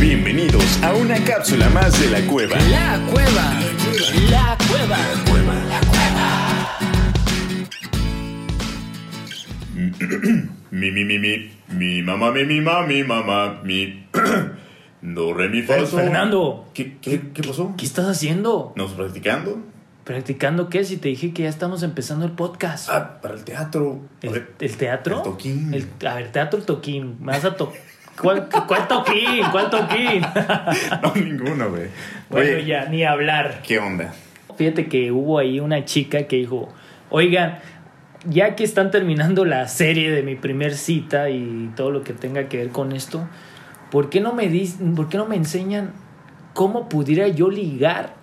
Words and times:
Bienvenidos 0.00 0.82
a 0.82 0.92
una 0.94 1.22
cápsula 1.24 1.68
más 1.70 1.98
de 2.00 2.10
la 2.10 2.20
cueva. 2.26 2.56
La 2.70 3.00
cueva. 3.10 3.54
La 4.30 4.58
cueva. 4.68 4.98
La 4.98 5.80
cueva. 5.80 6.78
Mi, 10.70 10.90
mi, 10.90 11.04
mi, 11.04 11.18
mi. 11.18 11.50
Mi 11.68 12.02
mamá, 12.02 12.30
mi, 12.30 12.44
mi, 12.44 12.60
mamá, 12.60 12.86
mi 12.86 13.02
mamá, 13.02 13.60
mi. 13.64 14.06
Do, 15.02 15.34
re, 15.34 15.48
mi, 15.48 15.62
fa. 15.62 15.84
Fernando, 15.86 16.68
¿Qué, 16.74 16.98
qué, 17.00 17.30
qué 17.32 17.42
pasó? 17.42 17.74
¿qué 17.76 17.86
estás 17.86 18.06
haciendo? 18.06 18.72
¿Nos 18.76 18.92
practicando? 18.92 19.58
¿Practicando 20.04 20.68
qué? 20.68 20.84
Si 20.84 20.98
te 20.98 21.08
dije 21.08 21.32
que 21.32 21.44
ya 21.44 21.48
estamos 21.48 21.82
empezando 21.82 22.24
el 22.26 22.32
podcast. 22.32 22.88
Ah, 22.90 23.18
para 23.20 23.34
el 23.34 23.44
teatro. 23.44 24.00
¿El, 24.22 24.44
teatro? 24.76 25.16
el 25.18 25.22
toquín. 25.22 25.74
El- 25.74 26.06
a 26.06 26.14
ver, 26.14 26.30
teatro, 26.32 26.58
el 26.58 26.64
toquín. 26.64 27.16
Me 27.20 27.32
vas 27.32 27.44
a 27.44 27.56
to... 27.56 27.72
¿Cuál, 28.20 28.48
¿Cuál 28.66 28.88
toquín? 28.88 29.44
¿Cuál 29.52 29.70
toquín? 29.70 30.22
No, 31.02 31.14
ninguno, 31.14 31.70
güey. 31.70 31.88
bueno, 32.30 32.50
Oye, 32.56 32.64
ya, 32.64 32.86
ni 32.86 33.04
hablar. 33.04 33.62
¿Qué 33.62 33.78
onda? 33.78 34.12
Fíjate 34.56 34.86
que 34.88 35.12
hubo 35.12 35.38
ahí 35.38 35.60
una 35.60 35.84
chica 35.84 36.22
que 36.24 36.36
dijo, 36.36 36.68
oigan, 37.10 37.58
ya 38.28 38.56
que 38.56 38.64
están 38.64 38.90
terminando 38.90 39.44
la 39.44 39.68
serie 39.68 40.10
de 40.10 40.22
mi 40.22 40.34
primer 40.34 40.74
cita 40.74 41.28
y 41.30 41.70
todo 41.76 41.90
lo 41.90 42.02
que 42.02 42.12
tenga 42.14 42.48
que 42.48 42.56
ver 42.58 42.70
con 42.70 42.92
esto, 42.92 43.28
¿por 43.90 44.08
qué 44.08 44.20
no 44.20 44.32
me, 44.32 44.48
¿por 44.96 45.08
qué 45.08 45.18
no 45.18 45.26
me 45.26 45.36
enseñan 45.36 45.92
cómo 46.54 46.88
pudiera 46.88 47.28
yo 47.28 47.50
ligar 47.50 48.14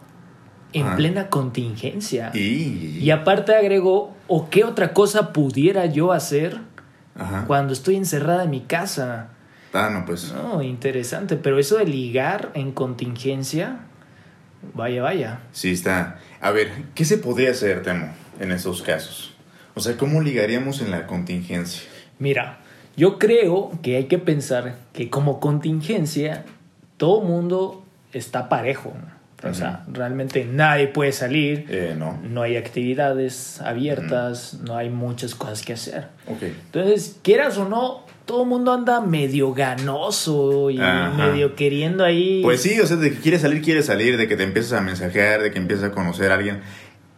en 0.73 0.87
Ah. 0.87 0.95
plena 0.95 1.29
contingencia? 1.29 2.31
Y. 2.33 2.97
Y 2.99 3.11
aparte 3.11 3.55
agregó, 3.55 4.15
¿o 4.27 4.49
qué 4.49 4.63
otra 4.63 4.91
cosa 4.93 5.31
pudiera 5.33 5.85
yo 5.85 6.11
hacer 6.11 6.57
Ajá. 7.15 7.43
cuando 7.45 7.73
estoy 7.73 7.95
encerrada 7.95 8.45
en 8.45 8.49
mi 8.49 8.61
casa? 8.61 9.29
Ah, 9.73 9.89
no, 9.91 10.05
pues. 10.05 10.31
No, 10.31 10.61
interesante, 10.61 11.35
pero 11.35 11.57
eso 11.59 11.77
de 11.77 11.85
ligar 11.85 12.51
en 12.53 12.71
contingencia, 12.71 13.79
vaya, 14.73 15.01
vaya. 15.01 15.39
Sí, 15.51 15.71
está. 15.71 16.19
A 16.41 16.51
ver, 16.51 16.71
¿qué 16.95 17.05
se 17.05 17.17
podría 17.17 17.51
hacer, 17.51 17.81
Temo, 17.83 18.09
en 18.39 18.51
esos 18.51 18.81
casos? 18.81 19.33
O 19.75 19.79
sea, 19.79 19.97
¿cómo 19.97 20.21
ligaríamos 20.21 20.81
en 20.81 20.91
la 20.91 21.07
contingencia? 21.07 21.83
Mira, 22.19 22.59
yo 22.95 23.17
creo 23.17 23.71
que 23.81 23.95
hay 23.97 24.05
que 24.05 24.19
pensar 24.19 24.75
que 24.93 25.09
como 25.09 25.39
contingencia 25.39 26.45
todo 26.97 27.21
mundo 27.21 27.83
está 28.13 28.49
parejo. 28.49 28.93
O 29.43 29.53
sea, 29.53 29.83
realmente 29.91 30.45
nadie 30.45 30.87
puede 30.87 31.11
salir, 31.11 31.65
Eh, 31.67 31.95
no. 31.97 32.17
no 32.23 32.43
hay 32.43 32.55
actividades 32.55 33.59
abiertas, 33.59 34.53
no 34.61 34.77
hay 34.77 34.89
muchas 34.89 35.35
cosas 35.35 35.63
que 35.63 35.73
hacer. 35.73 36.07
Ok. 36.27 36.43
Entonces, 36.43 37.17
quieras 37.23 37.57
o 37.57 37.67
no, 37.67 38.02
todo 38.25 38.43
el 38.43 38.49
mundo 38.49 38.71
anda 38.73 39.01
medio 39.01 39.53
ganoso 39.53 40.69
y 40.69 40.79
Ajá. 40.79 41.09
medio 41.11 41.55
queriendo 41.55 42.03
ahí. 42.05 42.41
Pues 42.43 42.61
sí, 42.61 42.79
o 42.79 42.87
sea, 42.87 42.97
de 42.97 43.11
que 43.11 43.17
quieres 43.19 43.41
salir, 43.41 43.61
quieres 43.61 43.85
salir, 43.87 44.17
de 44.17 44.27
que 44.27 44.35
te 44.37 44.43
empiezas 44.43 44.73
a 44.73 44.81
mensajear, 44.81 45.41
de 45.41 45.51
que 45.51 45.59
empiezas 45.59 45.85
a 45.85 45.91
conocer 45.91 46.31
a 46.31 46.35
alguien. 46.35 46.61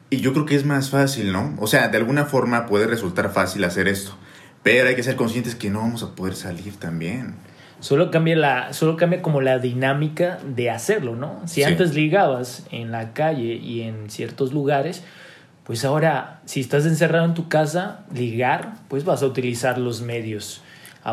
Y 0.09 0.17
yo 0.17 0.33
creo 0.33 0.45
que 0.45 0.55
es 0.55 0.65
más 0.65 0.89
fácil, 0.89 1.31
¿no? 1.31 1.55
O 1.59 1.67
sea, 1.67 1.87
de 1.89 1.97
alguna 1.97 2.25
forma 2.25 2.65
puede 2.65 2.87
resultar 2.87 3.31
fácil 3.31 3.63
hacer 3.63 3.87
esto. 3.87 4.15
Pero 4.63 4.87
hay 4.89 4.95
que 4.95 5.03
ser 5.03 5.15
conscientes 5.15 5.55
que 5.55 5.69
no 5.69 5.79
vamos 5.79 6.01
a 6.03 6.15
poder 6.15 6.35
salir 6.35 6.75
también. 6.77 7.35
Solo 7.79 8.09
cambia 8.09 8.35
la, 8.35 8.73
solo 8.73 8.97
cambia 8.97 9.21
como 9.21 9.41
la 9.41 9.59
dinámica 9.59 10.39
de 10.43 10.71
hacerlo, 10.71 11.15
¿no? 11.15 11.41
Si 11.45 11.55
Sí. 11.55 11.63
antes 11.63 11.93
ligabas 11.93 12.65
en 12.71 12.91
la 12.91 13.13
calle 13.13 13.53
y 13.55 13.81
en 13.81 14.09
ciertos 14.09 14.53
lugares, 14.53 15.03
pues 15.65 15.83
ahora, 15.85 16.41
si 16.45 16.61
estás 16.61 16.85
encerrado 16.85 17.25
en 17.25 17.33
tu 17.33 17.47
casa, 17.49 18.05
ligar, 18.13 18.73
pues 18.87 19.03
vas 19.05 19.21
a 19.21 19.25
utilizar 19.27 19.77
los 19.77 20.01
medios 20.01 20.61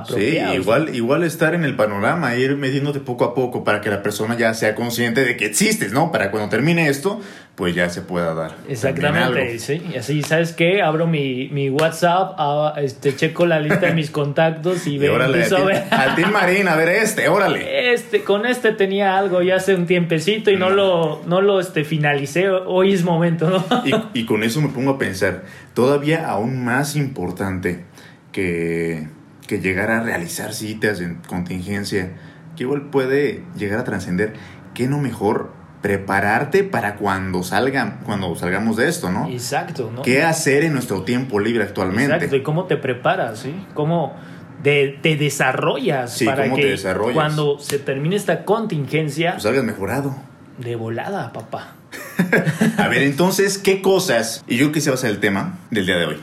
Sí, 0.09 0.39
igual, 0.55 0.95
igual 0.95 1.23
estar 1.23 1.55
en 1.55 1.65
el 1.65 1.77
panorama, 1.77 2.35
ir 2.35 2.57
metiéndote 2.57 3.01
poco 3.01 3.25
a 3.25 3.35
poco 3.35 3.63
para 3.63 3.83
que 3.83 3.91
la 3.91 4.03
persona 4.03 4.39
ya 4.39 4.55
sea 4.55 4.75
consciente 4.75 5.23
de 5.23 5.37
que 5.37 5.45
existes, 5.45 5.93
¿no? 5.93 6.11
Para 6.11 6.31
cuando 6.31 6.49
termine 6.49 6.89
esto, 6.89 7.21
pues 7.57 7.75
ya 7.75 7.91
se 7.91 8.01
pueda 8.01 8.33
dar. 8.33 8.53
Exactamente, 8.71 9.59
sí. 9.59 9.83
Y 9.93 9.99
así, 9.99 10.23
¿sabes 10.23 10.53
qué? 10.53 10.81
Abro 10.81 11.07
mi, 11.07 11.49
mi 11.49 11.69
WhatsApp, 11.69 12.39
este, 12.79 13.15
checo 13.15 13.45
la 13.45 13.61
lista 13.61 13.81
de 13.81 13.93
mis 13.93 14.11
contactos 14.23 14.87
y, 14.87 14.95
Y 14.95 14.99
ve, 14.99 15.11
órale, 15.11 15.45
al 15.45 15.65
ver. 15.67 15.85
Al 15.91 16.15
Team 16.15 16.33
Marín, 16.33 16.69
a 16.69 16.75
ver 16.77 16.89
este, 16.89 17.29
órale. 17.29 17.93
Este, 17.93 18.25
con 18.25 18.47
este 18.47 18.73
tenía 18.73 19.19
algo 19.19 19.43
ya 19.43 19.57
hace 19.57 19.75
un 19.75 19.85
tiempecito 19.87 20.51
y 20.51 20.57
no, 20.57 20.71
No. 20.71 20.75
lo, 20.75 21.23
no 21.27 21.43
lo 21.43 21.61
este, 21.61 21.85
finalicé. 21.85 22.49
Hoy 22.49 22.95
es 22.95 23.05
momento, 23.05 23.51
¿no? 23.51 23.83
Y, 23.85 24.21
y 24.21 24.25
con 24.25 24.43
eso 24.43 24.63
me 24.63 24.69
pongo 24.69 24.93
a 24.93 24.99
pensar, 24.99 25.43
todavía 25.75 26.31
aún 26.31 26.65
más 26.65 26.97
importante 26.97 27.85
que, 28.33 29.07
que 29.53 29.61
llegar 29.61 29.91
a 29.91 30.03
realizar 30.03 30.55
citas 30.55 31.01
en 31.01 31.17
contingencia, 31.27 32.13
que 32.57 32.63
igual 32.63 32.89
puede 32.89 33.43
llegar 33.55 33.81
a 33.81 33.85
trascender, 33.85 34.33
¿qué 34.73 34.87
no 34.89 34.99
mejor 34.99 35.53
prepararte 35.83 36.65
para 36.65 36.95
cuando 36.97 37.43
salgan, 37.43 38.01
cuando 38.07 38.35
salgamos 38.35 38.79
de 38.79 38.89
esto, 38.89 39.11
¿no? 39.11 39.29
Exacto, 39.29 39.91
¿no? 39.95 40.01
¿Qué 40.03 40.23
hacer 40.23 40.65
en 40.65 40.73
nuestro 40.73 41.03
tiempo 41.03 41.39
libre 41.39 41.65
actualmente? 41.65 42.15
Exacto, 42.15 42.37
y 42.37 42.43
cómo 42.43 42.65
te 42.65 42.79
preparas, 42.79 43.41
¿sí? 43.41 43.55
Cómo 43.75 44.17
te 44.63 45.17
desarrollas 45.19 46.15
Sí, 46.15 46.25
para 46.25 46.45
cómo 46.45 46.57
que 46.57 46.63
te 46.63 46.69
desarrollas. 46.69 47.15
cuando 47.15 47.59
se 47.59 47.79
termine 47.79 48.17
esta 48.17 48.45
contingencia, 48.47 49.33
Pues 49.33 49.43
salgas 49.43 49.65
mejorado. 49.65 50.17
de 50.59 50.77
volada, 50.77 51.31
papá. 51.33 51.75
A 52.79 52.89
ver, 52.89 53.03
entonces, 53.03 53.59
¿qué 53.59 53.83
cosas, 53.83 54.43
y 54.47 54.57
yo 54.57 54.67
creo 54.67 54.73
que 54.73 54.79
ese 54.79 54.89
va 54.91 54.95
a 54.95 54.99
ser 54.99 55.11
el 55.11 55.19
tema 55.21 55.59
del 55.71 55.85
día 55.85 55.97
de 55.99 56.07
hoy, 56.07 56.17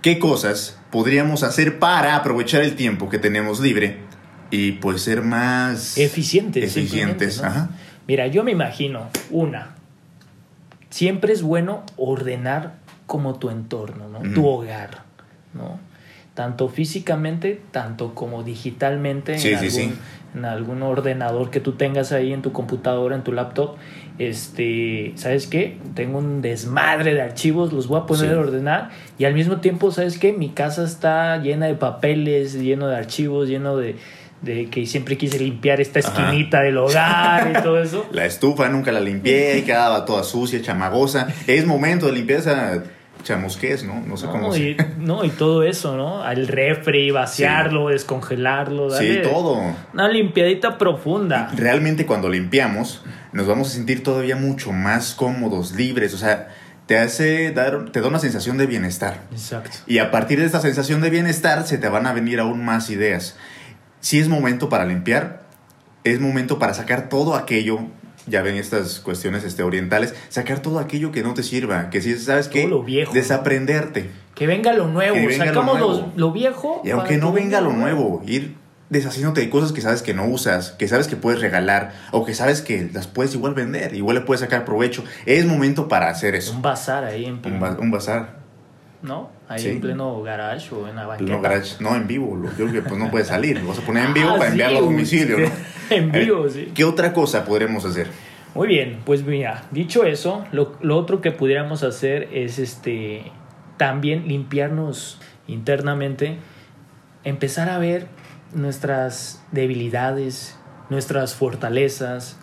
qué 0.00 0.18
cosas 0.18 0.78
podríamos 0.92 1.42
hacer 1.42 1.80
para 1.80 2.14
aprovechar 2.14 2.62
el 2.62 2.76
tiempo 2.76 3.08
que 3.08 3.18
tenemos 3.18 3.58
libre 3.58 3.96
y 4.50 4.72
pues 4.72 5.02
ser 5.02 5.22
más 5.22 5.96
Eficientes. 5.96 6.62
eficientes? 6.76 7.42
Ajá. 7.42 7.70
Mira, 8.06 8.26
yo 8.26 8.44
me 8.44 8.52
imagino, 8.52 9.08
una, 9.30 9.74
siempre 10.90 11.32
es 11.32 11.42
bueno 11.42 11.84
ordenar 11.96 12.74
como 13.06 13.38
tu 13.38 13.48
entorno, 13.48 14.08
¿no? 14.08 14.20
Tu 14.34 14.46
hogar, 14.46 15.02
¿no? 15.54 15.80
Tanto 16.34 16.68
físicamente, 16.68 17.60
tanto 17.72 18.14
como 18.14 18.42
digitalmente 18.42 19.38
Sí, 19.38 19.48
en, 19.50 19.58
sí, 19.58 19.66
algún, 19.66 19.92
sí. 19.94 19.98
en 20.34 20.44
algún 20.46 20.82
ordenador 20.82 21.50
que 21.50 21.60
tú 21.60 21.72
tengas 21.72 22.10
ahí 22.12 22.32
en 22.32 22.40
tu 22.40 22.52
computadora, 22.52 23.14
en 23.16 23.22
tu 23.22 23.32
laptop. 23.32 23.76
Este, 24.18 25.12
¿sabes 25.16 25.46
qué? 25.46 25.78
Tengo 25.94 26.18
un 26.18 26.40
desmadre 26.42 27.12
de 27.14 27.20
archivos, 27.22 27.72
los 27.72 27.86
voy 27.88 28.00
a 28.00 28.06
poner 28.06 28.32
a 28.32 28.38
ordenar 28.40 28.90
y 29.18 29.24
al 29.24 29.34
mismo 29.34 29.58
tiempo, 29.58 29.90
¿sabes 29.90 30.18
qué? 30.18 30.32
Mi 30.32 30.50
casa 30.50 30.84
está 30.84 31.36
llena 31.38 31.66
de 31.66 31.74
papeles, 31.74 32.54
lleno 32.54 32.88
de 32.88 32.96
archivos, 32.96 33.48
lleno 33.48 33.76
de, 33.76 33.96
de 34.40 34.70
que 34.70 34.86
siempre 34.86 35.18
quise 35.18 35.38
limpiar 35.38 35.80
esta 35.80 36.00
Ajá. 36.00 36.08
esquinita 36.28 36.60
del 36.62 36.78
hogar 36.78 37.50
y 37.58 37.62
todo 37.62 37.82
eso. 37.82 38.06
La 38.12 38.24
estufa 38.24 38.68
nunca 38.68 38.90
la 38.92 39.00
limpié 39.00 39.58
y 39.58 39.62
quedaba 39.62 40.04
toda 40.06 40.22
sucia, 40.24 40.62
chamagosa. 40.62 41.28
Es 41.46 41.66
momento 41.66 42.06
de 42.06 42.12
limpiar 42.12 42.40
esa 43.22 43.34
chamusqués, 43.34 43.84
¿no? 43.84 44.00
No 44.00 44.16
sé 44.16 44.26
cómo 44.26 44.52
se... 44.52 44.60
y, 44.60 44.76
no, 44.98 45.24
y 45.24 45.30
todo 45.30 45.62
eso, 45.62 45.96
¿no? 45.96 46.22
Al 46.22 46.48
refri, 46.48 47.10
vaciarlo, 47.10 47.88
descongelarlo, 47.88 48.90
Sí, 48.90 49.16
darle 49.16 49.30
todo. 49.30 49.60
Una 49.92 50.08
limpiadita 50.08 50.78
profunda. 50.78 51.50
Realmente 51.56 52.06
cuando 52.06 52.28
limpiamos 52.28 53.02
nos 53.32 53.46
vamos 53.46 53.68
a 53.68 53.70
sentir 53.72 54.02
todavía 54.02 54.36
mucho 54.36 54.72
más 54.72 55.14
cómodos, 55.14 55.72
libres, 55.72 56.12
o 56.14 56.18
sea, 56.18 56.48
te 56.86 56.98
hace 56.98 57.52
dar, 57.52 57.90
te 57.90 58.00
da 58.00 58.08
una 58.08 58.18
sensación 58.18 58.58
de 58.58 58.66
bienestar. 58.66 59.22
Exacto. 59.32 59.78
Y 59.86 59.98
a 59.98 60.10
partir 60.10 60.38
de 60.38 60.46
esta 60.46 60.60
sensación 60.60 61.00
de 61.00 61.10
bienestar 61.10 61.66
se 61.66 61.78
te 61.78 61.88
van 61.88 62.06
a 62.06 62.12
venir 62.12 62.40
aún 62.40 62.64
más 62.64 62.90
ideas. 62.90 63.36
Si 64.00 64.18
es 64.18 64.28
momento 64.28 64.68
para 64.68 64.84
limpiar, 64.84 65.42
es 66.04 66.20
momento 66.20 66.58
para 66.58 66.74
sacar 66.74 67.08
todo 67.08 67.34
aquello, 67.36 67.78
ya 68.26 68.42
ven 68.42 68.56
estas 68.56 69.00
cuestiones 69.00 69.44
este, 69.44 69.62
orientales, 69.62 70.14
sacar 70.28 70.60
todo 70.60 70.78
aquello 70.78 71.10
que 71.12 71.22
no 71.22 71.34
te 71.34 71.42
sirva, 71.42 71.90
que 71.90 72.00
si 72.00 72.16
sabes 72.18 72.48
que 72.48 72.68
desaprenderte. 73.12 74.10
Que 74.34 74.46
venga 74.46 74.72
lo 74.72 74.88
nuevo. 74.88 75.14
Venga 75.14 75.46
Sacamos 75.46 75.78
lo, 75.80 75.88
nuevo. 75.92 76.12
lo 76.16 76.32
viejo. 76.32 76.80
Y 76.84 76.90
aunque 76.90 77.18
no 77.18 77.32
venga 77.32 77.60
lo 77.60 77.72
nuevo, 77.72 78.22
ir 78.26 78.56
deshaciéndote 78.90 79.40
de 79.40 79.48
cosas 79.50 79.72
que 79.72 79.80
sabes 79.80 80.02
que 80.02 80.12
no 80.14 80.26
usas, 80.26 80.72
que 80.72 80.86
sabes 80.88 81.08
que 81.08 81.16
puedes 81.16 81.40
regalar 81.40 81.92
o 82.10 82.24
que 82.26 82.34
sabes 82.34 82.60
que 82.60 82.90
las 82.92 83.06
puedes 83.06 83.34
igual 83.34 83.54
vender, 83.54 83.94
igual 83.94 84.16
le 84.16 84.20
puedes 84.22 84.40
sacar 84.40 84.64
provecho. 84.64 85.02
Es 85.26 85.46
momento 85.46 85.88
para 85.88 86.08
hacer 86.10 86.34
eso. 86.34 86.52
Un 86.52 86.62
bazar 86.62 87.04
ahí 87.04 87.24
en 87.24 87.40
Un, 87.44 87.60
ba- 87.60 87.76
un 87.80 87.90
bazar. 87.90 88.40
¿no? 89.02 89.30
Ahí 89.52 89.60
Sí. 89.62 89.68
en 89.70 89.80
pleno 89.80 90.22
garage 90.22 90.74
o 90.74 90.88
en 90.88 90.96
la 90.96 91.06
banqueta. 91.06 91.32
No, 91.32 91.40
garage, 91.40 91.76
no 91.80 91.94
en 91.96 92.06
vivo, 92.06 92.36
lo- 92.36 92.48
yo 92.50 92.66
creo 92.68 92.72
que 92.72 92.82
pues 92.82 92.98
no 93.00 93.10
puedes 93.10 93.28
salir, 93.28 93.60
lo 93.60 93.68
vas 93.68 93.78
a 93.78 93.82
poner 93.82 94.06
en 94.06 94.14
vivo 94.14 94.28
Ah, 94.30 94.32
para 94.38 94.46
sí, 94.46 94.50
enviarlo 94.52 94.78
a 94.78 94.82
domicilio, 94.82 95.38
¿no? 95.38 95.48
en 95.90 96.10
ver, 96.12 96.24
vivo, 96.24 96.48
sí. 96.48 96.70
¿Qué 96.74 96.84
otra 96.84 97.12
cosa 97.12 97.44
podremos 97.44 97.84
hacer? 97.84 98.08
Muy 98.54 98.68
bien, 98.68 99.00
pues 99.04 99.24
mira, 99.24 99.64
dicho 99.70 100.04
eso, 100.04 100.44
lo, 100.52 100.76
lo 100.82 100.96
otro 100.98 101.20
que 101.20 101.30
pudiéramos 101.32 101.82
hacer 101.82 102.28
es 102.32 102.58
este 102.58 103.30
también 103.78 104.28
limpiarnos 104.28 105.20
internamente, 105.48 106.36
empezar 107.24 107.68
a 107.70 107.78
ver 107.78 108.06
nuestras 108.54 109.42
debilidades, 109.52 110.56
nuestras 110.90 111.34
fortalezas, 111.34 112.38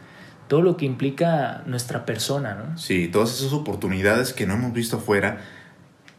todo 0.47 0.61
lo 0.63 0.77
que 0.77 0.85
implica 0.85 1.61
nuestra 1.67 2.05
persona, 2.05 2.55
¿no? 2.55 2.77
Sí, 2.77 3.07
todas 3.07 3.39
esas 3.39 3.53
oportunidades 3.53 4.33
que 4.33 4.47
no 4.47 4.55
hemos 4.55 4.73
visto 4.73 4.97
afuera, 4.97 5.41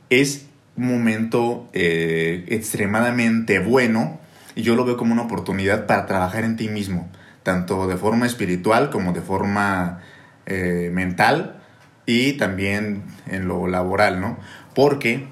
es 0.08 0.46
momento 0.80 1.68
eh, 1.72 2.44
extremadamente 2.48 3.58
bueno 3.58 4.20
y 4.54 4.62
yo 4.62 4.74
lo 4.74 4.84
veo 4.84 4.96
como 4.96 5.12
una 5.12 5.22
oportunidad 5.22 5.86
para 5.86 6.06
trabajar 6.06 6.44
en 6.44 6.56
ti 6.56 6.68
mismo, 6.68 7.08
tanto 7.42 7.86
de 7.86 7.96
forma 7.96 8.26
espiritual 8.26 8.90
como 8.90 9.12
de 9.12 9.20
forma 9.20 10.00
eh, 10.46 10.90
mental 10.92 11.60
y 12.06 12.32
también 12.34 13.04
en 13.28 13.46
lo 13.46 13.66
laboral, 13.66 14.20
¿no? 14.20 14.38
Porque 14.74 15.28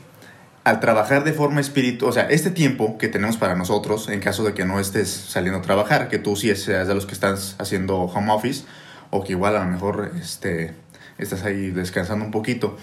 al 0.64 0.80
trabajar 0.80 1.24
de 1.24 1.32
forma 1.32 1.60
espiritual, 1.60 2.10
o 2.10 2.12
sea, 2.12 2.24
este 2.24 2.50
tiempo 2.50 2.98
que 2.98 3.08
tenemos 3.08 3.36
para 3.36 3.54
nosotros, 3.54 4.08
en 4.08 4.20
caso 4.20 4.44
de 4.44 4.54
que 4.54 4.64
no 4.64 4.78
estés 4.78 5.08
saliendo 5.08 5.60
a 5.60 5.62
trabajar, 5.62 6.08
que 6.08 6.18
tú 6.18 6.36
sí 6.36 6.54
seas 6.54 6.86
de 6.86 6.94
los 6.94 7.06
que 7.06 7.14
estás 7.14 7.56
haciendo 7.58 8.00
home 8.02 8.30
office, 8.30 8.64
o 9.10 9.24
que 9.24 9.32
igual 9.32 9.56
a 9.56 9.64
lo 9.64 9.70
mejor 9.70 10.12
este, 10.20 10.74
estás 11.16 11.44
ahí 11.44 11.70
descansando 11.70 12.24
un 12.24 12.30
poquito, 12.30 12.76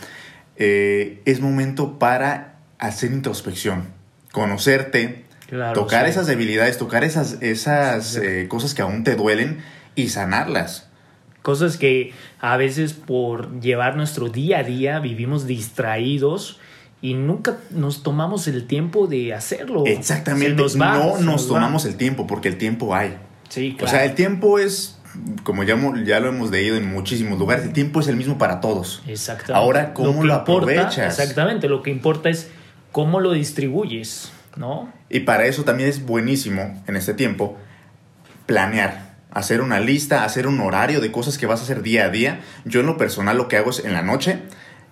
eh, 0.58 1.22
es 1.26 1.42
momento 1.42 2.00
para 2.00 2.55
hacer 2.80 3.12
introspección, 3.12 3.90
conocerte, 4.32 5.26
tocar 5.74 6.08
esas 6.08 6.28
debilidades, 6.28 6.78
tocar 6.78 7.04
esas, 7.04 7.42
esas 7.42 8.16
eh, 8.18 8.48
cosas 8.48 8.74
que 8.74 8.82
aún 8.82 9.04
te 9.04 9.16
duelen 9.16 9.60
y 9.96 10.10
sanarlas. 10.10 10.88
Cosas 11.42 11.78
que 11.78 12.14
a 12.40 12.58
veces 12.58 12.94
por 12.94 13.60
llevar 13.62 13.96
nuestro 13.96 14.30
día 14.30 14.60
a 14.60 14.64
día 14.64 15.00
vivimos 15.00 15.46
distraídos 15.46 16.60
y 17.02 17.14
nunca 17.14 17.58
nos 17.70 18.02
tomamos 18.02 18.48
el 18.48 18.66
tiempo 18.66 19.06
de 19.06 19.34
hacerlo. 19.34 19.84
Exactamente, 19.86 20.56
no 20.76 21.20
nos, 21.20 21.48
tomamos 21.48 21.86
el 21.86 21.98
tiempo 21.98 22.26
porque 22.26 22.48
el 22.48 22.58
tiempo 22.58 22.96
hay. 22.96 23.18
Sí, 23.50 23.76
claro. 23.78 23.86
O 23.86 23.90
sea, 23.90 24.06
el 24.06 24.16
tiempo 24.16 24.58
es, 24.58 24.98
como 25.44 25.64
ya, 25.64 25.78
ya 26.04 26.20
lo 26.20 26.30
hemos 26.30 26.50
leído 26.50 26.78
en 26.78 26.92
muchísimos 26.92 27.38
lugares, 27.38 27.66
el 27.66 27.74
tiempo 27.74 28.00
es 28.00 28.08
el 28.08 28.16
mismo 28.16 28.40
para 28.40 28.60
todos. 28.60 29.04
Exactamente. 29.06 29.54
Ahora, 29.54 29.94
¿cómo 29.94 30.24
lo, 30.24 30.34
aprovechas? 30.34 31.20
exactamente, 31.20 31.70
lo 31.70 31.84
que 31.84 31.92
importa 31.92 32.30
es 32.30 32.50
cómo 32.96 33.20
lo 33.20 33.34
distribuyes, 33.34 34.32
¿no? 34.56 34.90
Y 35.10 35.20
para 35.20 35.48
eso 35.48 35.66
también 35.66 35.90
es 35.90 36.06
buenísimo 36.06 36.82
en 36.88 36.96
este 36.96 37.14
tiempo 37.14 37.58
planear 38.46 39.18
hacer 39.32 39.60
una 39.60 39.82
lista, 39.82 40.24
hacer 40.24 40.48
un 40.48 40.62
horario 40.62 41.02
de 41.02 41.12
cosas 41.12 41.38
que 41.38 41.46
vas 41.46 41.60
a 41.60 41.64
hacer 41.64 41.82
día 41.82 42.06
a 42.06 42.10
día. 42.10 42.40
Yo 42.64 42.80
en 42.80 42.86
lo 42.86 42.96
personal 42.96 43.36
lo 43.36 43.50
que 43.50 43.58
hago 43.58 43.72
es 43.72 43.84
en 43.84 43.92
la 43.92 44.02
noche 44.02 44.44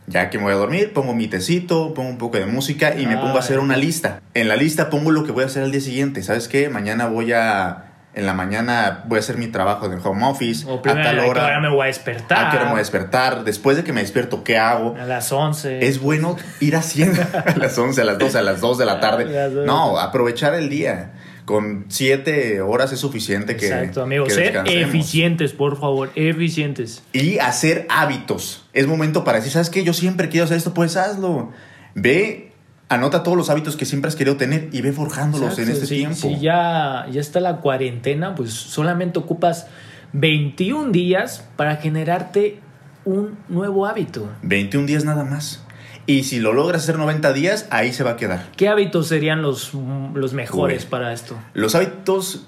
ya 0.05 0.29
que 0.29 0.37
me 0.37 0.43
voy 0.43 0.51
a 0.51 0.57
dormir, 0.57 0.91
pongo 0.91 1.15
mi 1.15 1.29
tecito, 1.29 1.93
pongo 1.93 2.09
un 2.09 2.17
poco 2.17 2.37
de 2.37 2.45
música 2.45 2.93
y 2.99 3.07
me 3.07 3.15
pongo 3.15 3.37
a 3.37 3.39
hacer 3.39 3.59
una 3.59 3.77
lista. 3.77 4.21
En 4.33 4.49
la 4.49 4.57
lista 4.57 4.89
pongo 4.89 5.11
lo 5.11 5.23
que 5.23 5.31
voy 5.31 5.43
a 5.43 5.45
hacer 5.45 5.63
al 5.63 5.71
día 5.71 5.79
siguiente. 5.79 6.23
¿Sabes 6.23 6.49
qué? 6.49 6.67
Mañana 6.67 7.07
voy 7.07 7.31
a... 7.31 7.92
En 8.15 8.27
la 8.27 8.33
mañana 8.33 9.03
voy 9.07 9.17
a 9.17 9.19
hacer 9.19 9.37
mi 9.37 9.47
trabajo 9.47 9.89
de 9.89 9.97
home 9.97 10.25
office. 10.25 10.67
a 10.69 10.81
tal 10.81 11.19
hora. 11.19 11.43
Ahora 11.43 11.59
me 11.59 11.69
voy 11.69 11.83
a 11.83 11.87
despertar. 11.87 12.45
A 12.45 12.51
qué 12.51 12.57
hora 12.57 12.65
me 12.65 12.71
voy 12.71 12.79
a 12.79 12.83
despertar. 12.83 13.43
Después 13.43 13.75
de 13.75 13.83
que 13.83 13.91
me 13.91 14.01
despierto, 14.01 14.43
¿qué 14.43 14.57
hago? 14.57 14.95
A 14.99 15.05
las 15.05 15.31
11. 15.31 15.87
Es 15.87 15.99
bueno 15.99 16.37
ir 16.59 16.75
haciendo 16.75 17.21
a 17.45 17.57
las 17.57 17.77
11, 17.77 18.01
a 18.01 18.03
las 18.05 18.19
12, 18.19 18.37
a 18.37 18.41
las 18.41 18.61
2 18.61 18.77
de 18.77 18.85
la 18.85 18.99
tarde. 18.99 19.49
No, 19.65 19.97
aprovechar 19.97 20.53
el 20.53 20.69
día 20.69 21.13
con 21.45 21.85
siete 21.89 22.61
horas 22.61 22.91
es 22.93 22.99
suficiente 22.99 23.57
que. 23.57 23.67
Exacto, 23.67 24.03
amigos. 24.03 24.33
Ser 24.33 24.63
eficientes, 24.65 25.53
por 25.53 25.79
favor, 25.79 26.11
eficientes. 26.15 27.03
Y 27.11 27.39
hacer 27.39 27.85
hábitos. 27.89 28.65
Es 28.73 28.87
momento 28.87 29.23
para 29.23 29.39
decir, 29.39 29.51
¿sabes 29.51 29.69
qué? 29.69 29.83
Yo 29.83 29.93
siempre 29.93 30.29
quiero 30.29 30.45
hacer 30.45 30.57
esto, 30.57 30.73
pues 30.73 30.95
hazlo. 30.95 31.51
Ve, 31.95 32.52
anota 32.93 33.23
todos 33.23 33.37
los 33.37 33.49
hábitos 33.49 33.75
que 33.75 33.85
siempre 33.85 34.09
has 34.09 34.15
querido 34.15 34.37
tener 34.37 34.69
y 34.71 34.81
ve 34.81 34.91
forjándolos 34.91 35.57
en 35.59 35.69
este 35.69 35.87
tiempo. 35.87 36.15
Si 36.15 36.39
ya, 36.39 37.07
ya 37.11 37.21
está 37.21 37.39
la 37.39 37.57
cuarentena, 37.57 38.35
pues 38.35 38.53
solamente 38.53 39.19
ocupas 39.19 39.67
21 40.13 40.91
días 40.91 41.47
para 41.55 41.77
generarte 41.77 42.59
un 43.05 43.37
nuevo 43.49 43.85
hábito. 43.85 44.29
21 44.43 44.85
días 44.85 45.05
nada 45.05 45.23
más. 45.23 45.63
Y 46.05 46.23
si 46.23 46.39
lo 46.39 46.53
logras 46.53 46.83
hacer 46.83 46.97
90 46.97 47.33
días, 47.33 47.67
ahí 47.69 47.93
se 47.93 48.03
va 48.03 48.11
a 48.11 48.15
quedar. 48.17 48.49
¿Qué 48.57 48.67
hábitos 48.67 49.07
serían 49.07 49.41
los, 49.41 49.73
los 50.13 50.33
mejores 50.33 50.85
para 50.85 51.13
esto? 51.13 51.37
Los 51.53 51.75
hábitos, 51.75 52.45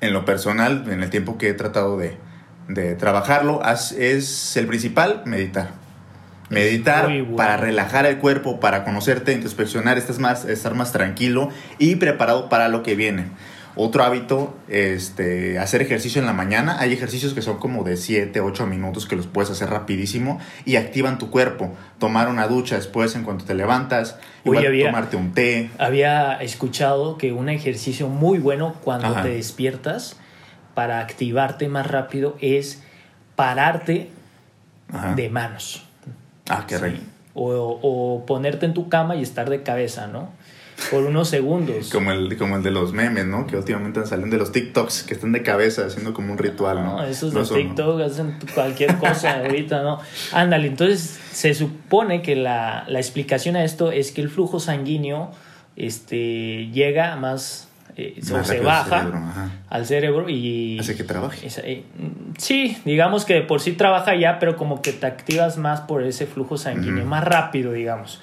en 0.00 0.12
lo 0.12 0.24
personal, 0.24 0.84
en 0.88 1.02
el 1.02 1.10
tiempo 1.10 1.36
que 1.36 1.50
he 1.50 1.54
tratado 1.54 1.98
de, 1.98 2.16
de 2.68 2.94
trabajarlo, 2.94 3.60
es 3.98 4.56
el 4.56 4.66
principal, 4.66 5.22
meditar. 5.26 5.81
Meditar 6.50 7.08
para 7.36 7.56
relajar 7.56 8.04
el 8.06 8.18
cuerpo, 8.18 8.60
para 8.60 8.84
conocerte, 8.84 9.32
introspeccionar, 9.32 9.96
estar 9.96 10.18
más, 10.18 10.44
estar 10.44 10.74
más 10.74 10.92
tranquilo 10.92 11.48
y 11.78 11.96
preparado 11.96 12.48
para 12.48 12.68
lo 12.68 12.82
que 12.82 12.94
viene. 12.94 13.26
Otro 13.74 14.04
hábito, 14.04 14.54
este, 14.68 15.58
hacer 15.58 15.80
ejercicio 15.80 16.20
en 16.20 16.26
la 16.26 16.34
mañana. 16.34 16.78
Hay 16.78 16.92
ejercicios 16.92 17.32
que 17.32 17.40
son 17.40 17.58
como 17.58 17.84
de 17.84 17.96
7, 17.96 18.38
8 18.40 18.66
minutos 18.66 19.06
que 19.06 19.16
los 19.16 19.26
puedes 19.26 19.50
hacer 19.50 19.70
rapidísimo 19.70 20.38
y 20.66 20.76
activan 20.76 21.16
tu 21.16 21.30
cuerpo. 21.30 21.74
Tomar 21.98 22.28
una 22.28 22.46
ducha 22.48 22.76
después 22.76 23.16
en 23.16 23.24
cuanto 23.24 23.46
te 23.46 23.54
levantas, 23.54 24.18
igual 24.44 24.66
tomarte 24.84 25.16
un 25.16 25.32
té. 25.32 25.70
Había 25.78 26.34
escuchado 26.42 27.16
que 27.16 27.32
un 27.32 27.48
ejercicio 27.48 28.08
muy 28.08 28.38
bueno 28.38 28.74
cuando 28.84 29.14
te 29.22 29.30
despiertas 29.30 30.16
para 30.74 31.00
activarte 31.00 31.68
más 31.68 31.86
rápido 31.86 32.36
es 32.40 32.82
pararte 33.36 34.10
de 35.16 35.30
manos. 35.30 35.88
Ah, 36.48 36.64
qué 36.66 36.78
rey. 36.78 37.00
O, 37.34 37.78
o 37.82 38.26
ponerte 38.26 38.66
en 38.66 38.74
tu 38.74 38.88
cama 38.88 39.16
y 39.16 39.22
estar 39.22 39.48
de 39.48 39.62
cabeza, 39.62 40.06
¿no? 40.06 40.28
por 40.90 41.04
unos 41.04 41.28
segundos. 41.28 41.90
Como 41.90 42.12
el, 42.12 42.36
como 42.36 42.56
el 42.56 42.62
de 42.62 42.70
los 42.70 42.92
memes, 42.92 43.26
¿no? 43.26 43.46
Que 43.46 43.56
últimamente 43.56 44.04
salen 44.06 44.30
de 44.30 44.38
los 44.38 44.52
TikToks 44.52 45.04
que 45.04 45.14
están 45.14 45.32
de 45.32 45.42
cabeza 45.42 45.86
haciendo 45.86 46.14
como 46.14 46.32
un 46.32 46.38
ritual, 46.38 46.82
¿no? 46.82 46.96
No, 46.96 47.04
esos 47.04 47.32
de 47.32 47.42
TikTok 47.42 48.00
hacen 48.00 48.38
cualquier 48.54 48.96
cosa 48.98 49.40
ahorita, 49.44 49.82
¿no? 49.82 50.00
Ándale, 50.32 50.68
entonces 50.68 51.18
se 51.32 51.54
supone 51.54 52.22
que 52.22 52.36
la, 52.36 52.84
la, 52.88 52.98
explicación 52.98 53.56
a 53.56 53.64
esto 53.64 53.92
es 53.92 54.12
que 54.12 54.20
el 54.20 54.28
flujo 54.28 54.60
sanguíneo 54.60 55.30
este, 55.76 56.68
llega 56.72 57.16
más 57.16 57.68
eh, 57.96 58.20
se 58.20 58.60
baja 58.60 59.50
al 59.68 59.86
cerebro 59.86 60.28
y... 60.28 60.78
Hace 60.78 60.96
que 60.96 61.04
trabaje. 61.04 61.46
Eh, 61.64 61.84
sí, 62.38 62.78
digamos 62.84 63.24
que 63.24 63.40
por 63.42 63.60
sí 63.60 63.72
trabaja 63.72 64.14
ya, 64.14 64.38
pero 64.38 64.56
como 64.56 64.82
que 64.82 64.92
te 64.92 65.06
activas 65.06 65.58
más 65.58 65.82
por 65.82 66.02
ese 66.02 66.26
flujo 66.26 66.56
sanguíneo, 66.56 67.04
más 67.04 67.24
rápido, 67.24 67.72
digamos. 67.72 68.20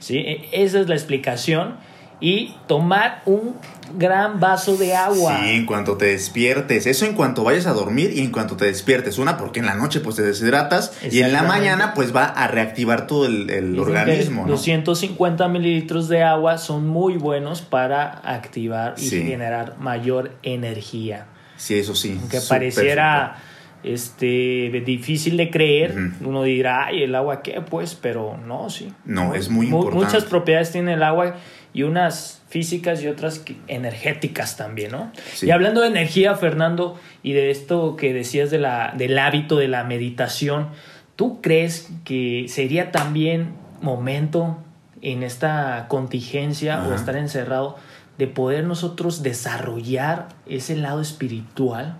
¿sí? 0.00 0.18
E, 0.18 0.48
esa 0.52 0.80
es 0.80 0.88
la 0.88 0.94
explicación 0.94 1.76
y 2.24 2.54
tomar 2.66 3.20
un 3.26 3.54
gran 3.98 4.40
vaso 4.40 4.78
de 4.78 4.94
agua. 4.94 5.40
Sí, 5.42 5.50
en 5.50 5.66
cuanto 5.66 5.98
te 5.98 6.06
despiertes. 6.06 6.86
Eso 6.86 7.04
en 7.04 7.12
cuanto 7.12 7.44
vayas 7.44 7.66
a 7.66 7.74
dormir 7.74 8.12
y 8.14 8.20
en 8.20 8.30
cuanto 8.30 8.56
te 8.56 8.64
despiertes. 8.64 9.18
Una, 9.18 9.36
porque 9.36 9.60
en 9.60 9.66
la 9.66 9.74
noche 9.74 10.00
pues 10.00 10.16
te 10.16 10.22
deshidratas 10.22 10.92
y 11.10 11.20
en 11.20 11.34
la 11.34 11.42
mañana 11.42 11.92
pues 11.92 12.16
va 12.16 12.24
a 12.24 12.48
reactivar 12.48 13.06
todo 13.06 13.26
el, 13.26 13.78
organismo. 13.78 14.46
250 14.46 15.48
mililitros 15.48 16.08
de 16.08 16.22
agua 16.22 16.56
son 16.56 16.86
muy 16.86 17.18
buenos 17.18 17.60
para 17.60 18.10
activar 18.24 18.94
y 18.96 19.10
generar 19.10 19.76
mayor 19.78 20.32
energía. 20.42 21.26
Sí, 21.58 21.78
eso 21.78 21.94
sí. 21.94 22.16
Aunque 22.18 22.40
pareciera 22.40 23.36
este, 23.84 24.82
difícil 24.84 25.36
de 25.36 25.50
creer. 25.50 25.94
Uno 26.24 26.42
dirá, 26.42 26.86
ay, 26.86 27.02
¿el 27.02 27.14
agua 27.14 27.42
qué? 27.42 27.60
Pues, 27.60 27.94
pero 27.94 28.38
no, 28.38 28.70
sí. 28.70 28.92
No, 29.04 29.34
es 29.34 29.50
muy 29.50 29.66
importante. 29.66 30.04
Muchas 30.04 30.24
propiedades 30.24 30.72
tiene 30.72 30.94
el 30.94 31.02
agua 31.02 31.36
y 31.74 31.82
unas 31.82 32.42
físicas 32.48 33.02
y 33.02 33.08
otras 33.08 33.44
energéticas 33.66 34.56
también, 34.56 34.92
¿no? 34.92 35.10
Y 35.42 35.50
hablando 35.50 35.80
de 35.80 35.88
energía, 35.88 36.34
Fernando, 36.36 36.98
y 37.22 37.32
de 37.32 37.50
esto 37.50 37.96
que 37.96 38.14
decías 38.14 38.50
de 38.50 38.58
la, 38.58 38.94
del 38.96 39.18
hábito 39.18 39.56
de 39.56 39.68
la 39.68 39.84
meditación, 39.84 40.68
¿tú 41.16 41.42
crees 41.42 41.90
que 42.04 42.46
sería 42.48 42.92
también 42.92 43.54
momento 43.82 44.58
en 45.02 45.22
esta 45.24 45.86
contingencia 45.88 46.86
o 46.86 46.94
estar 46.94 47.16
encerrado 47.16 47.76
de 48.18 48.28
poder 48.28 48.64
nosotros 48.64 49.22
desarrollar 49.22 50.28
ese 50.46 50.76
lado 50.76 51.00
espiritual? 51.00 51.98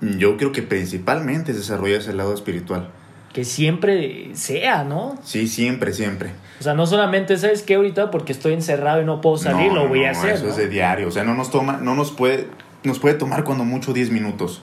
Yo 0.00 0.36
creo 0.36 0.52
que 0.52 0.62
principalmente 0.62 1.52
desarrolla 1.52 1.98
ese 1.98 2.12
lado 2.12 2.34
espiritual. 2.34 2.90
Que 3.32 3.44
siempre 3.44 4.30
sea, 4.34 4.84
¿no? 4.84 5.18
Sí, 5.22 5.46
siempre, 5.48 5.92
siempre. 5.92 6.32
O 6.60 6.62
sea, 6.62 6.74
no 6.74 6.86
solamente, 6.86 7.36
¿sabes 7.36 7.62
qué? 7.62 7.74
Ahorita 7.74 8.10
porque 8.10 8.32
estoy 8.32 8.54
encerrado 8.54 9.02
y 9.02 9.04
no 9.04 9.20
puedo 9.20 9.36
salir, 9.36 9.72
lo 9.72 9.88
voy 9.88 10.04
a 10.04 10.10
hacer. 10.12 10.34
Eso 10.34 10.48
es 10.48 10.56
de 10.56 10.68
diario. 10.68 11.08
O 11.08 11.10
sea, 11.10 11.24
no 11.24 11.34
nos 11.34 11.50
toma, 11.50 11.78
no 11.78 11.94
nos 11.94 12.12
puede, 12.12 12.46
nos 12.84 12.98
puede 12.98 13.14
tomar 13.14 13.44
cuando 13.44 13.64
mucho 13.64 13.92
10 13.92 14.10
minutos. 14.10 14.62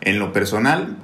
En 0.00 0.18
lo 0.18 0.32
personal, 0.32 0.96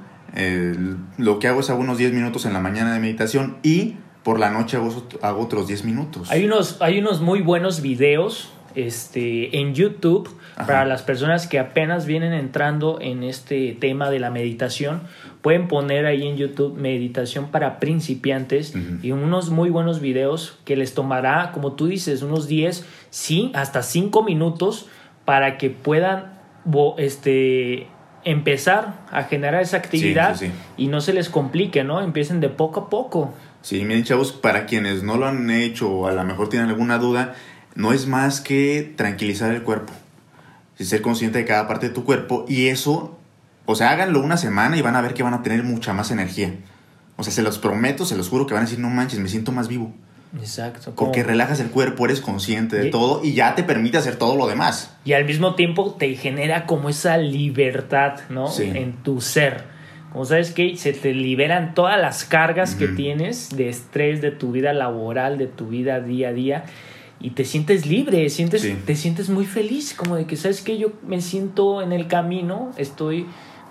lo 1.17 1.39
que 1.39 1.47
hago 1.47 1.61
es 1.61 1.69
hago 1.69 1.79
unos 1.79 1.97
10 1.97 2.13
minutos 2.13 2.45
en 2.45 2.53
la 2.53 2.59
mañana 2.59 2.93
de 2.93 2.99
meditación 2.99 3.57
y 3.63 3.95
por 4.23 4.39
la 4.39 4.49
noche 4.49 4.75
hago, 4.75 5.07
hago 5.21 5.41
otros 5.41 5.67
10 5.67 5.85
minutos. 5.85 6.29
Hay 6.29 6.45
unos, 6.45 6.81
hay 6.81 6.99
unos 6.99 7.21
muy 7.21 7.41
buenos 7.41 7.81
videos 7.81 8.51
este, 8.77 9.59
en 9.59 9.73
YouTube 9.73 10.29
para 10.55 10.85
las 10.85 11.01
personas 11.01 11.47
que 11.47 11.59
apenas 11.59 12.05
vienen 12.05 12.33
entrando 12.33 12.99
en 13.01 13.23
este 13.23 13.75
tema 13.79 14.09
de 14.09 14.19
la 14.19 14.29
meditación. 14.29 15.01
Pueden 15.41 15.67
poner 15.67 16.05
ahí 16.05 16.27
en 16.27 16.37
YouTube 16.37 16.77
meditación 16.77 17.47
para 17.49 17.79
principiantes 17.79 18.73
y 19.01 19.11
unos 19.11 19.49
muy 19.49 19.69
buenos 19.69 19.99
videos 19.99 20.59
que 20.63 20.75
les 20.75 20.93
tomará, 20.93 21.51
como 21.53 21.73
tú 21.73 21.87
dices, 21.87 22.21
unos 22.21 22.47
10, 22.47 22.85
sí, 23.09 23.51
hasta 23.55 23.81
5 23.81 24.23
minutos 24.23 24.87
para 25.25 25.57
que 25.57 25.69
puedan 25.69 26.33
este, 26.97 27.87
empezar 28.23 29.05
a 29.11 29.23
generar 29.23 29.61
esa 29.61 29.77
actividad 29.77 30.39
y 30.77 30.87
no 30.87 31.01
se 31.01 31.13
les 31.13 31.29
complique, 31.29 31.83
¿no? 31.83 32.01
Empiecen 32.01 32.41
de 32.41 32.49
poco 32.49 32.81
a 32.81 32.89
poco. 32.89 33.33
Sí, 33.61 33.83
miren 33.85 34.03
chavos, 34.03 34.31
para 34.31 34.65
quienes 34.65 35.03
no 35.03 35.17
lo 35.17 35.27
han 35.27 35.49
hecho 35.49 35.89
o 35.89 36.07
a 36.07 36.13
lo 36.13 36.23
mejor 36.23 36.49
tienen 36.49 36.69
alguna 36.69 36.99
duda, 36.99 37.35
no 37.77 37.93
es 37.93 38.07
más 38.07 38.41
que 38.41 38.91
tranquilizar 38.97 39.53
el 39.53 39.61
cuerpo. 39.61 39.93
ser 40.79 41.01
consciente 41.01 41.37
de 41.39 41.45
cada 41.45 41.67
parte 41.67 41.87
de 41.89 41.93
tu 41.95 42.03
cuerpo 42.03 42.45
y 42.47 42.67
eso, 42.67 43.17
o 43.65 43.75
sea, 43.75 43.91
háganlo 43.91 44.21
una 44.21 44.37
semana 44.37 44.77
y 44.77 44.81
van 44.81 44.95
a 44.95 45.01
ver 45.01 45.13
que 45.13 45.23
van 45.23 45.33
a 45.33 45.41
tener 45.43 45.63
mucha 45.63 45.93
más 45.93 46.11
energía. 46.11 46.53
O 47.15 47.23
sea, 47.23 47.31
se 47.33 47.41
los 47.41 47.57
prometo, 47.57 48.05
se 48.05 48.15
los 48.15 48.29
juro 48.29 48.45
que 48.45 48.53
van 48.53 48.63
a 48.63 48.65
decir, 48.65 48.79
no 48.79 48.89
manches, 48.89 49.19
me 49.19 49.29
siento 49.29 49.51
más 49.51 49.67
vivo. 49.67 49.91
Exacto. 50.39 50.93
Porque 50.95 51.23
relajas 51.23 51.59
el 51.59 51.69
cuerpo, 51.69 52.05
eres 52.05 52.19
consciente 52.21 52.75
de 52.77 52.87
Y- 52.87 52.91
todo 52.91 53.23
y 53.23 53.33
ya 53.33 53.55
te 53.55 53.63
permite 53.63 53.97
hacer 53.97 54.17
todo 54.17 54.35
lo 54.35 54.47
demás. 54.47 54.95
Y 55.05 55.13
al 55.13 55.25
mismo 55.25 55.55
tiempo 55.55 55.95
te 55.97 56.13
genera 56.15 56.65
como 56.65 56.89
esa 56.89 57.17
libertad, 57.17 58.19
¿no? 58.29 58.47
Sí. 58.47 58.71
En 58.73 58.93
tu 59.03 59.21
ser. 59.21 59.63
Como 60.11 60.25
sabes 60.25 60.51
que 60.51 60.75
se 60.77 60.93
te 60.93 61.13
liberan 61.13 61.73
todas 61.73 61.99
las 61.99 62.23
cargas 62.23 62.75
que 62.75 62.87
tienes 62.87 63.49
de 63.55 63.69
estrés 63.69 64.21
de 64.21 64.31
tu 64.31 64.51
vida 64.51 64.73
laboral, 64.73 65.37
de 65.37 65.47
tu 65.47 65.67
vida 65.67 65.99
día 66.01 66.29
a 66.29 66.33
día. 66.33 66.63
Y 67.19 67.31
te 67.31 67.45
sientes 67.45 67.85
libre, 67.85 68.29
sientes, 68.29 68.61
Sí. 68.61 68.77
te 68.85 68.95
sientes 68.95 69.29
muy 69.29 69.45
feliz, 69.45 69.93
como 69.95 70.15
de 70.15 70.25
que 70.25 70.35
sabes 70.35 70.61
que 70.61 70.77
yo 70.77 70.91
me 71.07 71.21
siento 71.21 71.81
en 71.81 71.91
el 71.91 72.07
camino, 72.07 72.71
estoy 72.77 73.25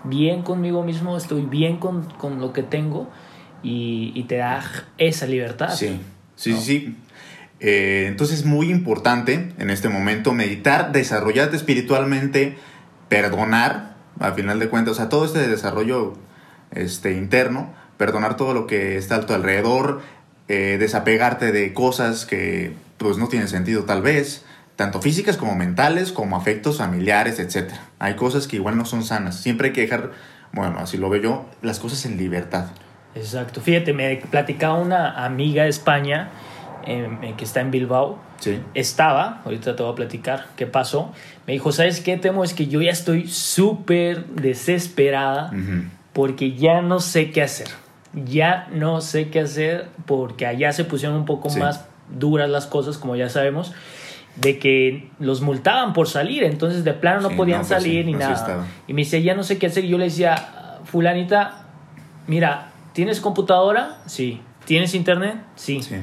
bien 0.05 0.43
conmigo 0.43 0.83
mismo, 0.83 1.17
estoy 1.17 1.43
bien 1.43 1.77
con, 1.79 2.05
con 2.19 2.41
lo 2.41 2.53
que 2.53 2.63
tengo 2.63 3.09
y, 3.63 4.13
y 4.15 4.25
te 4.25 4.37
da 4.37 4.63
esa 4.99 5.27
libertad. 5.27 5.75
Sí, 5.75 6.01
sí, 6.35 6.51
¿no? 6.51 6.57
sí, 6.59 6.63
sí. 6.65 6.97
Eh, 7.61 8.05
entonces 8.09 8.41
es 8.41 8.45
muy 8.45 8.71
importante 8.71 9.53
en 9.59 9.71
este 9.71 9.89
momento 9.89 10.33
meditar, 10.33 10.93
desarrollarte 10.93 11.57
espiritualmente, 11.57 12.57
perdonar, 13.09 13.95
al 14.19 14.35
final 14.35 14.59
de 14.59 14.69
cuentas, 14.69 14.93
o 14.93 14.95
sea, 14.97 15.09
todo 15.09 15.25
este 15.25 15.47
desarrollo 15.47 16.15
este, 16.73 17.13
interno, 17.13 17.73
perdonar 17.97 18.37
todo 18.37 18.53
lo 18.55 18.67
que 18.67 18.97
está 18.97 19.17
a 19.17 19.21
tu 19.27 19.33
alrededor, 19.33 20.01
eh, 20.49 20.77
desapegarte 20.79 21.53
de 21.53 21.73
cosas 21.73 22.27
que 22.27 22.75
pues 22.99 23.19
no 23.19 23.29
tienen 23.29 23.49
sentido 23.49 23.85
tal 23.85 24.03
vez, 24.03 24.45
tanto 24.77 25.01
físicas 25.01 25.37
como 25.37 25.55
mentales, 25.55 26.13
como 26.13 26.37
afectos 26.37 26.79
familiares, 26.79 27.39
etc. 27.39 27.73
Hay 27.99 28.15
cosas 28.15 28.47
que 28.47 28.57
igual 28.57 28.77
no 28.77 28.85
son 28.85 29.05
sanas. 29.05 29.37
Siempre 29.41 29.69
hay 29.69 29.73
que 29.73 29.81
dejar, 29.83 30.13
bueno, 30.53 30.79
así 30.79 30.97
lo 30.97 31.09
veo 31.09 31.23
yo, 31.23 31.47
las 31.63 31.79
cosas 31.79 32.05
en 32.07 32.17
libertad. 32.17 32.67
Exacto. 33.15 33.61
Fíjate, 33.61 33.93
me 33.95 34.17
platicaba 34.31 34.75
una 34.75 35.25
amiga 35.25 35.63
de 35.65 35.71
España 35.71 36.29
eh, 36.87 37.35
que 37.39 37.45
está 37.45 37.61
en 37.63 37.71
Bilbao. 37.71 38.19
Sí. 38.39 38.61
Estaba, 38.75 39.41
ahorita 39.47 39.75
te 39.77 39.83
voy 39.83 39.93
a 39.93 39.95
platicar 39.95 40.47
qué 40.57 40.67
pasó. 40.67 41.13
Me 41.47 41.55
dijo, 41.55 41.73
¿sabes 41.73 42.01
qué 42.01 42.19
temo? 42.19 42.45
Es 42.45 42.53
que 42.53 42.67
yo 42.67 42.83
ya 42.83 42.91
estoy 42.91 43.29
súper 43.29 44.27
desesperada 44.27 45.51
porque 46.13 46.53
ya 46.55 46.83
no 46.83 47.01
sé 47.01 47.31
qué 47.31 47.43
hacer. 47.43 47.69
Ya 48.13 48.69
no 48.73 49.01
sé 49.01 49.29
qué 49.31 49.41
hacer 49.41 49.89
porque 50.05 50.47
allá 50.47 50.73
se 50.73 50.85
pusieron 50.85 51.17
un 51.17 51.25
poco 51.25 51.49
Sí. 51.51 51.59
más 51.59 51.87
duras 52.11 52.49
las 52.51 52.67
cosas, 52.67 52.99
como 52.99 53.17
ya 53.17 53.29
sabemos, 53.29 53.73
de 54.37 54.59
que 54.59 55.11
los 55.19 55.41
multaban 55.41 55.93
por 55.93 56.09
salir, 56.09 56.45
entonces 56.45 56.85
de 56.85 56.93
plano 56.93 57.21
no 57.23 57.31
Sí, 57.31 57.35
podían 57.37 57.63
no, 57.63 57.67
pues 57.67 57.83
salir 57.83 58.05
sí, 58.05 58.13
ni 58.13 58.19
nada. 58.19 58.35
estaba. 58.35 58.65
Y 58.87 58.93
me 58.93 59.03
dice, 59.03 59.23
ya 59.23 59.35
no 59.35 59.43
sé 59.43 59.59
qué 59.59 59.67
hacer. 59.67 59.85
Y 59.85 59.89
yo 59.89 59.99
le 59.99 60.05
decía, 60.05 60.79
fulanita, 60.85 61.65
mira, 62.27 62.71
¿tienes 62.93 63.21
computadora? 63.21 63.99
Sí. 64.07 64.41
¿Tienes 64.67 64.95
internet? 64.95 65.37
Sí. 65.55 65.81
Sí. 65.83 65.97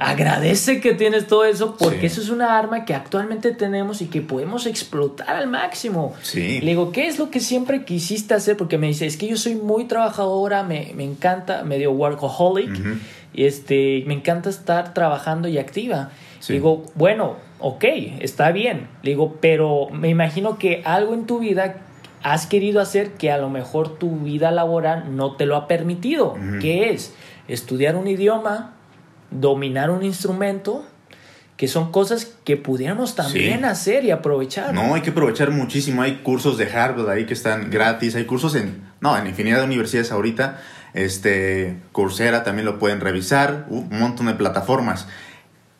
Agradece 0.00 0.80
que 0.80 0.94
tienes 0.94 1.26
todo 1.26 1.44
eso 1.44 1.76
porque 1.76 2.02
Sí. 2.02 2.06
eso 2.06 2.20
es 2.20 2.30
una 2.30 2.56
arma 2.56 2.84
que 2.84 2.94
actualmente 2.94 3.50
tenemos 3.52 4.00
y 4.00 4.06
que 4.06 4.20
podemos 4.22 4.64
explotar 4.66 5.30
al 5.30 5.48
máximo. 5.48 6.14
Sí. 6.22 6.60
Le 6.60 6.68
digo, 6.68 6.92
¿qué 6.92 7.08
es 7.08 7.18
lo 7.18 7.30
que 7.30 7.40
siempre 7.40 7.84
quisiste 7.84 8.32
hacer? 8.32 8.56
Porque 8.56 8.78
me 8.78 8.86
dice, 8.86 9.06
es 9.06 9.16
que 9.16 9.26
yo 9.26 9.36
soy 9.36 9.56
muy 9.56 9.86
trabajadora, 9.86 10.62
me, 10.62 10.92
me 10.94 11.02
encanta, 11.02 11.64
medio 11.64 11.90
workaholic, 11.90 12.70
y 13.34 13.44
este, 13.44 14.04
me 14.06 14.14
encanta 14.14 14.48
estar 14.50 14.94
trabajando 14.94 15.48
y 15.48 15.58
activa. 15.58 16.10
Sí. 16.38 16.52
Le 16.52 16.58
digo, 16.60 16.84
bueno, 16.94 17.34
ok, 17.58 17.84
está 18.20 18.52
bien. 18.52 18.86
Le 19.02 19.10
digo, 19.10 19.36
pero 19.40 19.88
me 19.90 20.08
imagino 20.08 20.58
que 20.58 20.80
algo 20.84 21.12
en 21.12 21.26
tu 21.26 21.40
vida 21.40 21.78
has 22.22 22.46
querido 22.46 22.80
hacer 22.80 23.14
que 23.14 23.32
a 23.32 23.38
lo 23.38 23.50
mejor 23.50 23.98
tu 23.98 24.16
vida 24.20 24.52
laboral 24.52 25.16
no 25.16 25.34
te 25.34 25.44
lo 25.44 25.56
ha 25.56 25.66
permitido. 25.66 26.36
¿Qué 26.60 26.90
es? 26.90 27.12
Estudiar 27.48 27.96
un 27.96 28.06
idioma, 28.06 28.74
dominar 29.30 29.90
un 29.90 30.02
instrumento, 30.04 30.86
que 31.56 31.66
son 31.68 31.90
cosas 31.90 32.28
que 32.44 32.56
pudiéramos 32.56 33.14
también 33.16 33.60
Sí. 33.60 33.64
hacer 33.64 34.04
y 34.04 34.10
aprovechar. 34.12 34.72
No, 34.72 34.94
hay 34.94 35.02
que 35.02 35.10
aprovechar 35.10 35.50
muchísimo. 35.50 36.02
Hay 36.02 36.18
cursos 36.22 36.56
de 36.56 36.70
Harvard 36.70 37.08
ahí 37.10 37.26
que 37.26 37.34
están 37.34 37.70
gratis. 37.70 38.14
Hay 38.14 38.26
cursos 38.26 38.54
en, 38.54 38.84
no, 39.00 39.16
en 39.18 39.26
infinidad 39.26 39.58
de 39.58 39.64
universidades 39.64 40.12
ahorita. 40.12 40.60
Este, 40.94 41.76
Coursera 41.92 42.44
también 42.44 42.64
lo 42.64 42.78
pueden 42.78 43.00
revisar. 43.00 43.66
uh, 43.70 43.78
un 43.90 43.98
montón 43.98 44.26
de 44.26 44.34
plataformas. 44.34 45.08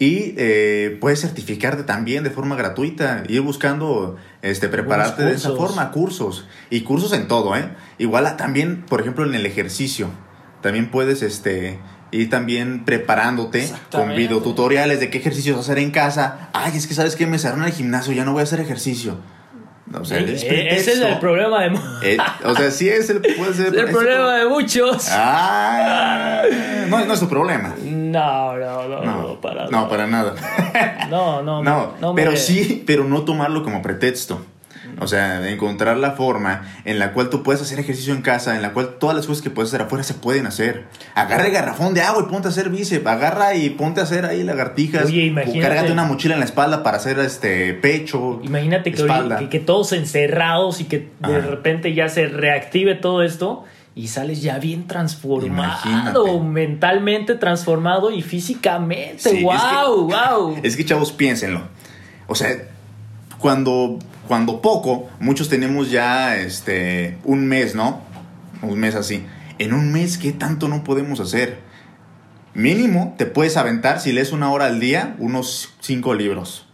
Y 0.00 0.35
eh, 0.37 0.97
puedes 1.00 1.21
certificarte 1.21 1.83
también 1.85 2.23
de 2.25 2.31
forma 2.31 2.57
gratuita. 2.57 3.23
Ir 3.28 3.40
buscando, 3.43 4.17
este, 4.43 4.69
prepararte 4.69 5.25
de 5.25 5.33
esa 5.35 5.52
forma. 5.52 5.90
Cursos. 5.93 6.47
Y 6.71 6.81
cursos 6.83 7.12
en 7.12 7.28
todo, 7.28 7.57
¿eh? 7.57 7.71
Igual 7.99 8.37
también, 8.37 8.83
por 8.83 9.00
ejemplo, 9.00 9.25
en 9.25 9.35
el 9.35 9.47
ejercicio. 9.47 10.09
También 10.61 10.90
puedes, 10.90 11.23
este... 11.23 11.78
Ir 12.10 12.30
también 12.30 12.84
preparándote 12.84 13.68
con 13.92 14.14
videotutoriales 14.14 14.98
de 15.00 15.10
qué 15.10 15.18
ejercicios 15.18 15.58
hacer 15.58 15.78
en 15.78 15.90
casa. 15.90 16.48
Ay, 16.52 16.72
es 16.76 16.86
que 16.86 16.94
sabes 16.94 17.16
que 17.16 17.26
me 17.26 17.38
cerraron 17.38 17.64
el 17.64 17.72
gimnasio, 17.72 18.12
ya 18.14 18.24
no 18.24 18.32
voy 18.32 18.40
a 18.40 18.44
hacer 18.44 18.60
ejercicio. 18.60 19.16
O 19.98 20.04
sea, 20.04 20.18
es 20.18 20.42
ese 20.42 20.92
es 20.92 21.00
el 21.00 21.18
problema 21.18 21.62
de 21.62 22.14
Eh, 22.14 22.18
o 22.44 22.54
sea, 22.54 22.70
sí 22.70 22.88
es 22.90 23.08
el, 23.08 23.20
puede 23.22 23.54
ser 23.54 23.74
el 23.74 23.86
problema 23.90 24.36
de 24.36 24.46
muchos. 24.46 25.08
Ah, 25.10 26.42
no, 26.88 27.04
no 27.06 27.14
es 27.14 27.20
tu 27.20 27.28
problema. 27.28 27.74
No, 27.82 28.56
no, 28.58 28.88
no, 28.88 29.02
no, 29.02 29.22
No, 29.22 29.40
para 29.40 29.64
no, 29.64 29.70
nada. 29.70 29.88
para 29.88 30.06
nada. 30.06 30.34
No, 31.10 31.42
no, 31.42 31.62
No, 31.62 31.94
no 32.00 32.14
pero 32.14 32.32
me- 32.32 32.36
sí, 32.36 32.84
pero 32.86 33.04
no 33.04 33.22
tomarlo 33.22 33.62
como 33.62 33.80
pretexto. 33.80 34.44
O 35.00 35.07
sea, 35.07 35.49
encontrar 35.49 35.97
la 35.97 36.12
forma 36.12 36.62
en 36.85 36.99
la 36.99 37.12
cual 37.12 37.31
tú 37.31 37.43
puedes 37.43 37.62
hacer 37.62 37.78
ejercicio 37.78 38.12
en 38.14 38.23
casa, 38.23 38.57
en 38.57 38.62
la 38.62 38.73
cual 38.73 38.97
todas 38.99 39.14
las 39.17 39.26
cosas 39.26 39.43
que 39.43 39.50
puedes 39.50 39.71
hacer 39.71 39.83
afuera 39.83 40.02
se 40.02 40.14
pueden 40.14 40.47
hacer. 40.47 40.87
Agarra 41.14 41.47
el 41.47 41.52
garrafón 41.52 41.95
de 41.95 42.02
agua 42.02 42.25
y 42.26 42.31
ponte 42.31 42.49
a 42.49 42.50
hacer 42.50 42.69
bíceps. 42.69 43.07
Agarra 43.07 43.55
y 43.55 43.71
ponte 43.71 44.00
a 44.00 44.05
hacer 44.05 44.25
ahí 44.25 44.43
lagartijas. 44.43 45.05
Oye, 45.07 45.26
O. 45.26 45.62
Cárgate 45.62 45.93
una 45.93 46.05
mochila 46.05 46.35
en 46.35 46.40
la 46.40 46.47
espalda 46.47 46.83
para 46.83 46.97
hacer 46.97 47.19
este 47.21 47.75
pecho. 47.75 48.40
Imagínate 48.43 48.93
que, 48.93 49.59
todos 49.61 49.93
encerrados 49.93 50.81
y 50.81 50.85
que 50.85 50.99
de 51.21 51.37
Ajá. 51.37 51.47
repente 51.47 51.95
ya 51.95 52.09
se 52.09 52.26
reactive 52.26 52.95
todo 52.97 53.23
esto 53.23 53.64
y 53.95 54.09
sales 54.09 54.43
ya 54.43 54.59
bien 54.59 54.87
transformado, 54.87 55.78
Imagínate. 55.85 56.40
mentalmente 56.40 57.35
transformado 57.35 58.11
y 58.11 58.23
físicamente. 58.23 59.19
Sí, 59.31 59.38
es 59.38 59.43
¡Wow! 59.45 60.09
que- 60.09 60.14
¡Wow! 60.14 60.57
Es 60.62 60.76
que 60.76 60.85
chavos, 60.85 61.12
piénsenlo. 61.12 61.62
O 62.28 62.35
sea, 62.35 62.49
cuando, 63.38 63.99
cuando 64.28 64.61
poco, 64.61 65.08
muchos 65.18 65.49
tenemos 65.49 65.90
ya 65.90 66.37
este, 66.37 67.18
un 67.25 67.47
mes, 67.47 67.75
¿no? 67.75 68.02
Un 68.62 68.78
mes 68.78 68.94
así. 68.94 69.26
En 69.58 69.73
un 69.73 69.90
mes, 69.90 70.18
¿qué 70.18 70.32
tanto 70.32 70.68
no 70.68 70.85
podemos 70.85 71.18
hacer? 71.18 71.58
Mínimo, 72.54 73.14
te 73.18 73.26
puedes 73.26 73.56
aventar, 73.56 74.00
si 74.00 74.12
lees 74.12 74.32
una 74.32 74.50
hora 74.50 74.66
al 74.66 74.78
día, 74.78 75.16
unos 75.18 75.75
cinco 75.80 76.14
libros. 76.14 76.66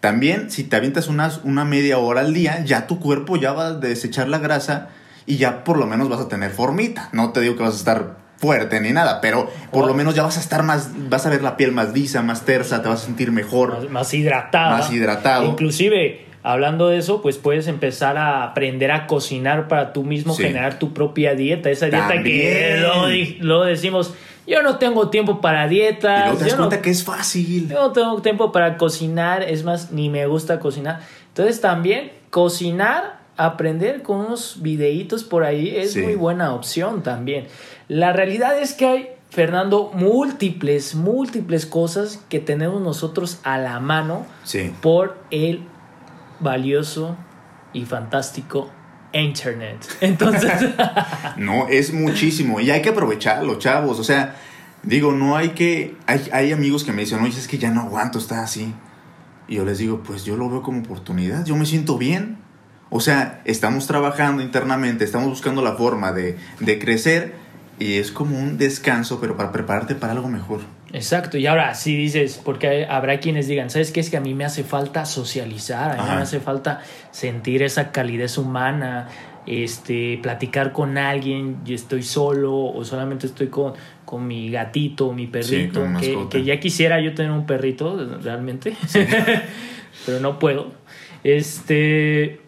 También, 0.00 0.50
si 0.50 0.64
te 0.64 0.76
avientas 0.76 1.08
unas, 1.08 1.40
una 1.44 1.64
media 1.64 1.98
hora 1.98 2.20
al 2.20 2.34
día, 2.34 2.64
ya 2.64 2.86
tu 2.86 2.98
cuerpo 2.98 3.36
ya 3.36 3.52
va 3.52 3.68
a 3.68 3.72
desechar 3.72 4.28
la 4.28 4.38
grasa 4.38 4.88
y 5.26 5.36
ya 5.36 5.64
por 5.64 5.78
lo 5.78 5.86
menos 5.86 6.08
vas 6.08 6.20
a 6.20 6.28
tener 6.28 6.50
formita. 6.50 7.08
No 7.12 7.30
te 7.30 7.40
digo 7.40 7.56
que 7.56 7.62
vas 7.62 7.74
a 7.74 7.78
estar 7.78 8.16
fuerte 8.36 8.80
ni 8.80 8.90
nada, 8.90 9.20
pero 9.20 9.48
por 9.70 9.86
lo 9.86 9.94
menos 9.94 10.16
ya 10.16 10.24
vas 10.24 10.36
a 10.36 10.40
estar 10.40 10.64
más, 10.64 10.90
vas 11.08 11.24
a 11.24 11.30
ver 11.30 11.44
la 11.44 11.56
piel 11.56 11.70
más 11.70 11.92
lisa, 11.92 12.22
más 12.22 12.44
tersa, 12.44 12.82
te 12.82 12.88
vas 12.88 13.02
a 13.02 13.06
sentir 13.06 13.30
mejor. 13.30 13.74
Más, 13.74 13.90
más 13.90 14.14
hidratada. 14.14 14.78
Más 14.78 14.92
hidratado. 14.92 15.46
Inclusive, 15.46 16.26
hablando 16.42 16.88
de 16.88 16.98
eso, 16.98 17.22
pues 17.22 17.38
puedes 17.38 17.66
empezar 17.68 18.16
a 18.16 18.44
aprender 18.44 18.90
a 18.90 19.06
cocinar 19.06 19.68
para 19.68 19.92
tú 19.92 20.02
mismo, 20.02 20.34
Sí. 20.34 20.42
generar 20.44 20.78
tu 20.78 20.92
propia 20.92 21.34
dieta. 21.34 21.70
Esa 21.70 21.86
dieta 21.86 22.22
que 22.22 22.82
lo, 23.40 23.62
decimos, 23.64 24.14
yo 24.46 24.62
no 24.62 24.78
tengo 24.78 25.08
tiempo 25.10 25.40
para 25.40 25.68
dietas. 25.68 26.20
Y 26.20 26.22
luego 26.24 26.38
te 26.38 26.44
das 26.44 26.50
yo 26.50 26.56
no 26.56 26.62
cuenta 26.68 26.82
que 26.82 26.90
es 26.90 27.04
fácil. 27.04 27.68
Yo 27.68 27.80
no 27.80 27.92
tengo 27.92 28.20
tiempo 28.22 28.50
para 28.52 28.76
cocinar, 28.76 29.42
es 29.42 29.62
más, 29.64 29.92
ni 29.92 30.08
me 30.10 30.26
gusta 30.26 30.58
cocinar. 30.58 31.00
Entonces 31.28 31.60
también 31.60 32.12
cocinar, 32.30 33.20
aprender 33.36 34.02
con 34.02 34.18
unos 34.18 34.56
videitos 34.60 35.24
por 35.24 35.44
ahí 35.44 35.74
es 35.76 35.92
Sí. 35.92 36.00
muy 36.02 36.14
buena 36.16 36.54
opción 36.54 37.02
también. 37.02 37.46
La 37.88 38.12
realidad 38.12 38.58
es 38.60 38.74
que 38.74 38.86
hay, 38.86 39.08
Fernando, 39.30 39.90
múltiples, 39.94 40.94
múltiples 40.94 41.64
cosas 41.66 42.22
que 42.28 42.38
tenemos 42.40 42.82
nosotros 42.82 43.38
a 43.44 43.56
la 43.58 43.80
mano 43.80 44.26
Sí. 44.44 44.72
por 44.82 45.16
el 45.30 45.60
valioso 46.42 47.16
y 47.72 47.84
fantástico 47.84 48.70
Internet. 49.12 49.86
Entonces, 50.00 50.50
No, 51.36 51.68
es 51.68 51.92
muchísimo. 51.92 52.60
Y 52.60 52.70
hay 52.70 52.82
que 52.82 52.90
aprovecharlo, 52.90 53.58
chavos. 53.58 53.98
O 53.98 54.04
sea, 54.04 54.36
digo, 54.82 55.12
no 55.12 55.36
hay 55.36 55.50
que. 55.50 55.96
Hay, 56.06 56.28
hay 56.32 56.52
amigos 56.52 56.84
que 56.84 56.92
me 56.92 57.02
dicen, 57.02 57.20
oye, 57.22 57.38
es 57.38 57.48
que 57.48 57.58
ya 57.58 57.70
no 57.70 57.82
aguanto 57.82 58.18
estar 58.18 58.40
así. 58.40 58.74
Y 59.48 59.56
yo 59.56 59.64
les 59.64 59.78
digo, 59.78 60.02
pues 60.02 60.24
yo 60.24 60.36
lo 60.36 60.48
veo 60.48 60.62
como 60.62 60.80
oportunidad. 60.80 61.44
Yo 61.44 61.56
me 61.56 61.66
siento 61.66 61.98
bien. 61.98 62.38
O 62.90 63.00
sea, 63.00 63.40
estamos 63.44 63.86
trabajando 63.86 64.42
internamente, 64.42 65.04
estamos 65.04 65.28
buscando 65.28 65.62
la 65.62 65.74
forma 65.74 66.12
de, 66.12 66.36
de 66.60 66.78
crecer. 66.78 67.34
Y 67.78 67.94
es 67.94 68.12
como 68.12 68.38
un 68.38 68.58
descanso, 68.58 69.18
pero 69.20 69.36
para 69.36 69.50
prepararte 69.50 69.94
para 69.94 70.12
algo 70.12 70.28
mejor. 70.28 70.60
Exacto, 70.92 71.38
y 71.38 71.46
ahora 71.46 71.74
si 71.74 71.96
dices, 71.96 72.40
porque 72.44 72.84
habrá 72.84 73.18
quienes 73.18 73.48
digan, 73.48 73.70
¿sabes 73.70 73.92
qué? 73.92 74.00
Es 74.00 74.10
que 74.10 74.18
a 74.18 74.20
mí 74.20 74.34
me 74.34 74.44
hace 74.44 74.62
falta 74.62 75.06
socializar, 75.06 75.98
a 75.98 76.02
mí 76.02 76.10
me 76.16 76.22
hace 76.22 76.38
falta 76.38 76.82
sentir 77.10 77.62
esa 77.62 77.92
calidez 77.92 78.36
humana, 78.36 79.08
este, 79.46 80.18
platicar 80.22 80.72
con 80.72 80.98
alguien, 80.98 81.60
y 81.64 81.72
estoy 81.72 82.02
solo 82.02 82.54
o 82.54 82.84
solamente 82.84 83.26
estoy 83.26 83.46
con, 83.46 83.72
con 84.04 84.26
mi 84.26 84.50
gatito, 84.50 85.12
mi 85.14 85.26
perrito, 85.26 85.82
que, 85.98 86.26
que, 86.28 86.44
ya 86.44 86.60
quisiera 86.60 87.00
yo 87.00 87.14
tener 87.14 87.32
un 87.32 87.46
perrito 87.46 87.96
realmente, 88.22 88.76
pero 90.06 90.20
no 90.20 90.38
puedo. 90.38 90.72
Este, 91.24 92.40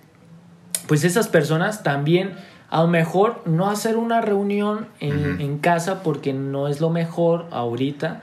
pues 0.87 1.05
esas 1.05 1.29
personas 1.29 1.83
también, 1.83 2.33
a 2.69 2.83
lo 2.83 2.89
mejor 2.89 3.43
no 3.47 3.71
hacer 3.71 3.97
una 3.97 4.21
reunión 4.21 4.89
en, 5.01 5.41
en 5.41 5.59
casa 5.59 6.03
porque 6.03 6.35
no 6.35 6.69
es 6.69 6.83
lo 6.83 6.91
mejor 6.91 7.47
ahorita, 7.51 8.23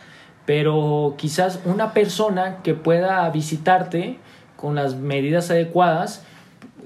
pero 0.51 1.15
quizás 1.17 1.61
una 1.63 1.93
persona 1.93 2.57
que 2.61 2.73
pueda 2.73 3.29
visitarte 3.29 4.17
con 4.57 4.75
las 4.75 4.97
medidas 4.97 5.49
adecuadas 5.49 6.23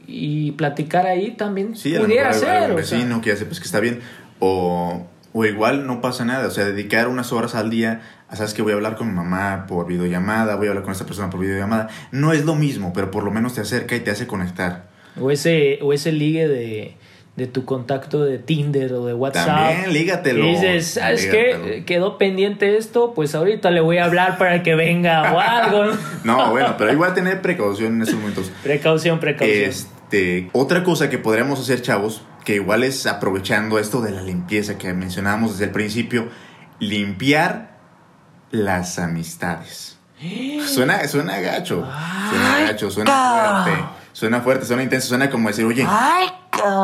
y 0.06 0.52
platicar 0.52 1.08
ahí 1.08 1.32
también 1.32 1.76
sí, 1.76 1.96
pudiera 1.98 2.32
ser. 2.32 2.70
Un 2.70 2.76
vecino 2.76 3.22
que 3.22 3.32
hace 3.32 3.48
pues 3.48 3.60
que 3.60 3.66
está 3.66 3.80
bien 3.80 4.02
o, 4.38 5.08
o 5.34 5.46
igual 5.46 5.88
no 5.88 6.00
pasa 6.00 6.26
nada, 6.26 6.46
o 6.46 6.52
sea, 6.52 6.66
dedicar 6.66 7.08
unas 7.08 7.34
horas 7.34 7.56
al 7.56 7.72
día 7.72 8.04
a 8.30 8.36
sabes 8.36 8.54
que 8.54 8.62
voy 8.62 8.74
a 8.74 8.76
hablar 8.76 8.98
con 8.98 9.08
mi 9.08 9.16
mamá 9.16 9.66
por 9.68 9.88
videollamada, 9.88 10.58
voy 10.58 10.68
a 10.68 10.70
hablar 10.70 10.84
con 10.84 10.92
esta 10.92 11.08
persona 11.08 11.32
por 11.32 11.40
videollamada, 11.40 11.88
no 12.12 12.34
es 12.34 12.46
lo 12.46 12.54
mismo, 12.54 12.94
pero 12.94 13.10
por 13.10 13.24
lo 13.24 13.32
menos 13.32 13.56
te 13.56 13.62
acerca 13.62 13.96
y 13.96 14.02
te 14.02 14.12
hace 14.12 14.28
conectar. 14.28 14.90
O 15.20 15.32
ese 15.32 15.80
o 15.82 15.92
ese 15.92 16.12
ligue 16.12 16.48
de 16.48 16.98
de 17.36 17.48
tu 17.48 17.66
contacto 17.66 18.24
de 18.24 18.38
Tinder 18.38 18.94
o 18.94 19.06
de 19.06 19.14
WhatsApp. 19.14 19.46
También, 19.46 19.94
lígatelo. 19.94 20.46
Y 20.46 20.52
dices, 20.52 20.88
¿sabes 20.88 21.26
qué? 21.26 21.84
Quedó 21.86 22.18
pendiente 22.18 22.78
esto, 22.78 23.14
pues 23.14 23.36
ahorita 23.36 23.72
le 23.72 23.82
voy 23.82 23.98
a 23.98 24.06
hablar 24.06 24.38
para 24.38 24.64
que 24.64 24.76
venga 24.76 25.34
o 25.34 25.40
algo. 25.42 25.98
no, 26.24 26.52
bueno, 26.52 26.76
pero 26.78 26.94
igual 26.94 27.14
tener 27.14 27.42
precaución 27.42 27.96
en 27.96 28.04
esos 28.04 28.16
momentos. 28.16 28.52
Precaución, 28.64 29.20
precaución. 29.20 29.70
Este, 29.70 30.50
otra 30.54 30.84
cosa 30.84 31.10
que 31.10 31.18
podríamos 31.18 31.60
hacer, 31.60 31.82
chavos, 31.82 32.22
que 32.46 32.56
igual 32.56 32.84
es 32.84 33.06
aprovechando 33.06 33.80
esto 33.80 34.02
de 34.02 34.12
la 34.12 34.22
limpieza 34.22 34.78
que 34.78 34.94
mencionábamos 34.94 35.54
desde 35.54 35.66
el 35.66 35.72
principio, 35.72 36.30
limpiar 36.80 37.80
las 38.52 38.98
amistades. 38.98 40.00
Suena, 40.66 41.06
suena 41.10 41.40
gacho. 41.42 41.86
Suena 42.30 42.60
gacho, 42.62 42.90
suena 42.90 43.64
fuerte. 43.64 44.05
Suena 44.16 44.40
fuerte, 44.40 44.66
suena 44.66 44.82
intenso, 44.82 45.10
suena 45.10 45.30
como 45.30 45.50
decir, 45.50 45.66
oye, 45.66 45.86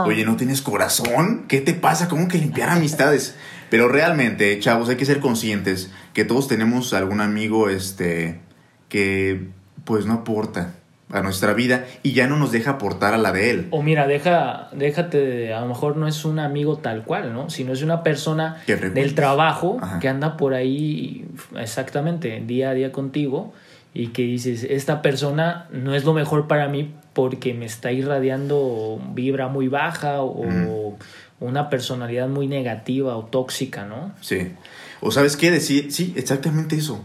oye, 0.05 0.25
¿no 0.25 0.35
tienes 0.35 0.61
corazón? 0.61 1.45
¿Qué 1.47 1.61
te 1.61 1.73
pasa? 1.73 2.09
¿Cómo 2.09 2.27
que 2.27 2.37
limpiar 2.37 2.67
amistades? 2.67 3.37
Pero 3.69 3.87
realmente, 3.87 4.59
chavos, 4.59 4.89
hay 4.89 4.97
que 4.97 5.05
ser 5.05 5.21
conscientes 5.21 5.93
que 6.13 6.25
todos 6.25 6.49
tenemos 6.49 6.93
algún 6.93 7.21
amigo 7.21 7.69
este, 7.69 8.41
que 8.89 9.47
pues 9.85 10.05
no 10.05 10.15
aporta 10.15 10.73
a 11.09 11.21
nuestra 11.21 11.53
vida 11.53 11.85
y 12.03 12.11
ya 12.11 12.27
no 12.27 12.35
nos 12.35 12.51
deja 12.51 12.71
aportar 12.71 13.13
a 13.13 13.17
la 13.17 13.31
de 13.31 13.49
él. 13.49 13.67
O 13.71 13.81
mira, 13.81 14.07
deja, 14.07 14.67
déjate, 14.73 15.53
a 15.53 15.61
lo 15.61 15.67
mejor 15.67 15.95
no 15.95 16.09
es 16.09 16.25
un 16.25 16.37
amigo 16.37 16.79
tal 16.79 17.05
cual, 17.05 17.31
¿no? 17.31 17.49
Sino 17.49 17.71
es 17.71 17.81
una 17.81 18.03
persona 18.03 18.61
del 18.67 19.15
trabajo 19.15 19.79
que 20.01 20.09
anda 20.09 20.35
por 20.35 20.53
ahí 20.53 21.25
exactamente 21.57 22.43
día 22.45 22.71
a 22.71 22.73
día 22.73 22.91
contigo 22.91 23.53
y 23.93 24.07
que 24.07 24.23
dices, 24.23 24.65
esta 24.69 25.01
persona 25.01 25.67
no 25.71 25.95
es 25.95 26.03
lo 26.03 26.11
mejor 26.11 26.49
para 26.49 26.67
mí 26.67 26.93
porque 27.13 27.53
me 27.53 27.65
está 27.65 27.91
irradiando 27.91 29.01
vibra 29.13 29.47
muy 29.47 29.67
baja 29.67 30.21
o 30.21 30.97
una 31.39 31.69
personalidad 31.69 32.27
muy 32.27 32.47
negativa 32.47 33.17
o 33.17 33.25
tóxica, 33.25 33.85
¿no? 33.85 34.13
Sí. 34.21 34.53
O 35.01 35.11
sabes 35.11 35.35
qué 35.35 35.51
decir, 35.51 35.91
sí, 35.91 36.13
exactamente 36.15 36.75
eso. 36.75 37.03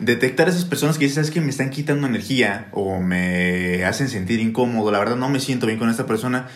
Detectar 0.00 0.48
a 0.48 0.50
esas 0.50 0.64
personas 0.64 0.98
que 0.98 1.04
dicen, 1.04 1.24
sabes 1.24 1.30
que 1.30 1.40
me 1.40 1.50
están 1.50 1.70
quitando 1.70 2.06
energía 2.06 2.68
o 2.72 3.00
me 3.00 3.84
hacen 3.84 4.08
sentir 4.08 4.40
incómodo, 4.40 4.90
la 4.90 4.98
verdad 4.98 5.16
no 5.16 5.28
me 5.28 5.40
siento 5.40 5.66
bien 5.66 5.78
con 5.78 5.90
esta 5.90 6.06
persona. 6.06 6.48